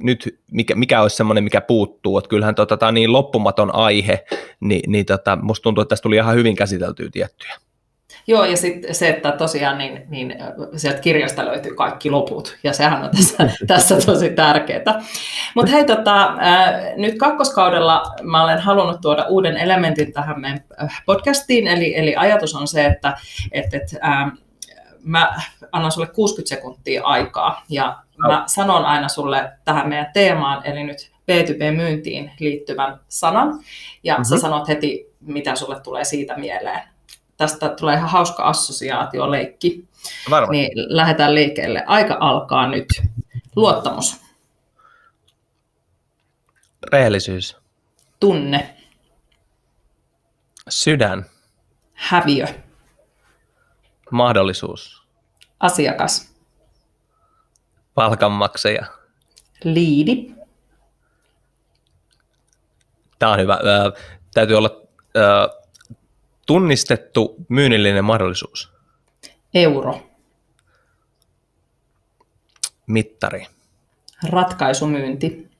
[0.00, 4.24] nyt, mikä, mikä olisi semmoinen, mikä puuttuu, että kyllähän tota, tämä on niin loppumaton aihe,
[4.60, 7.56] niin, niin tota, musta tuntuu, että tästä tuli ihan hyvin käsiteltyä tiettyjä.
[8.28, 10.34] Joo, ja sitten se, että tosiaan niin, niin
[10.76, 15.02] sieltä kirjasta löytyy kaikki loput, ja sehän on tässä, tässä tosi tärkeää.
[15.54, 16.34] Mutta hei, tota,
[16.96, 22.54] nyt kakkoskaudella mä olen halunnut tuoda uuden elementin tähän meidän äh, podcastiin, eli, eli ajatus
[22.54, 23.16] on se, että
[23.52, 24.32] et, et, äh,
[25.02, 25.34] mä
[25.72, 31.10] annan sulle 60 sekuntia aikaa, ja mä sanon aina sulle tähän meidän teemaan, eli nyt
[31.32, 33.60] B2B-myyntiin liittyvän sanan,
[34.02, 34.24] ja mm-hmm.
[34.24, 34.42] sä mhm.
[34.42, 36.82] sanot heti, mitä sulle tulee siitä mieleen
[37.38, 39.88] tästä tulee ihan hauska assosiaatioleikki.
[40.30, 40.52] Varma.
[40.52, 41.84] Niin lähdetään liikkeelle.
[41.86, 42.88] Aika alkaa nyt.
[43.56, 44.20] Luottamus.
[46.92, 47.56] Rehellisyys.
[48.20, 48.76] Tunne.
[50.68, 51.26] Sydän.
[51.94, 52.46] Häviö.
[54.10, 55.02] Mahdollisuus.
[55.60, 56.34] Asiakas.
[57.94, 58.86] Palkanmaksaja.
[59.64, 60.34] Liidi.
[63.18, 63.58] Tämä on hyvä.
[64.34, 64.82] täytyy olla
[66.48, 68.72] Tunnistettu myynnillinen mahdollisuus.
[69.54, 70.10] Euro.
[72.86, 73.46] Mittari.
[74.30, 75.50] Ratkaisumyynti.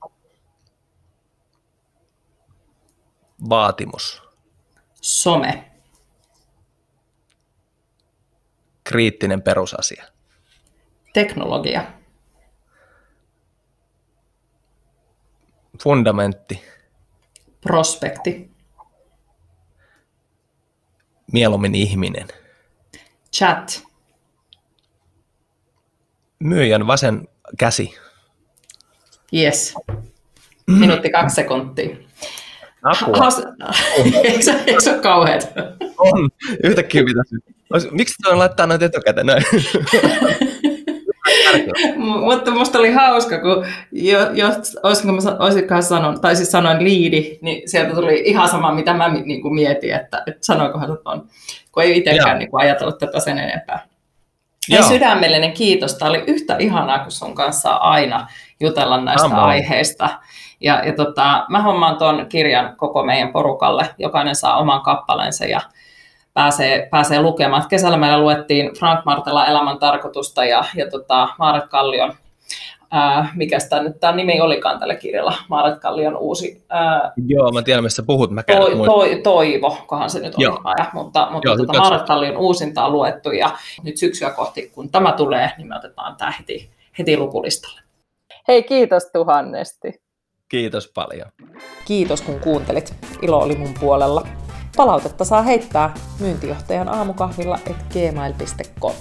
[3.49, 4.23] Vaatimus.
[5.01, 5.73] Some.
[8.85, 10.05] Kriittinen perusasia.
[11.13, 11.93] Teknologia.
[15.83, 16.63] Fundamentti.
[17.61, 18.58] Prospekti
[21.33, 22.29] mieluummin ihminen.
[23.37, 23.83] Chat.
[26.39, 27.95] Myyjän vasen käsi.
[29.35, 29.75] Yes.
[30.67, 31.97] Minuutti kaksi sekuntia.
[32.83, 33.17] Apua.
[33.17, 33.43] Has...
[34.25, 35.53] eikö, se ole kauheat?
[35.99, 36.31] On.
[36.65, 37.91] Yhtäkkiä pitäisi.
[37.91, 39.45] Miksi on laittaa noita etukäteen näin?
[42.27, 44.47] Mutta musta oli hauska, kun jo, jo,
[44.83, 49.09] olisinko mä, olisinkohan sanon, tai siis sanoin liidi, niin sieltä tuli ihan sama, mitä mä
[49.09, 51.29] niin kuin mietin, että, että sanoinkohan on,
[51.73, 53.89] kun ei itsekään niin kuin ajatellut tätä sen enempää.
[54.77, 55.95] Ei sydämellinen kiitos.
[55.95, 58.27] Tämä oli yhtä ihanaa kuin sun kanssa aina
[58.61, 59.41] jutella näistä Amo.
[59.41, 60.09] aiheista.
[60.61, 63.95] Ja, ja tota, mä hommaan tuon kirjan koko meidän porukalle.
[63.99, 65.61] Jokainen saa oman kappaleensa ja
[66.39, 67.65] pääsee, pääsee lukemaan.
[67.69, 72.15] Kesällä meillä luettiin Frank Martela Elämän tarkoitusta ja, ja tota, Maaret Kallion
[72.91, 76.65] ää, mikä tämä nyt tämä nimi olikaan tällä kirjalla, Maaret Kallion uusi.
[76.69, 78.31] Ää, Joo, mä tiedän, missä puhut.
[78.31, 80.45] Mä toi, toi, toivo, kohan se nyt oli,
[80.79, 83.51] ja, mutta, mutta Joo, tota, Maaret Kallion uusinta on luettu, ja
[83.83, 87.81] nyt syksyä kohti, kun tämä tulee, niin me otetaan tämä heti, heti lukulistalle.
[88.49, 90.03] Hei, kiitos tuhannesti.
[90.49, 91.29] Kiitos paljon.
[91.85, 92.95] Kiitos kun kuuntelit.
[93.23, 94.27] Ilo oli mun puolella.
[94.79, 98.95] Palautetta saa heittää myyntijohtajan aamukahvilla et gmail.com.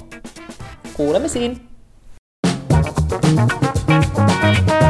[0.93, 1.67] Kuulemisiin!
[4.47, 4.86] Thank you.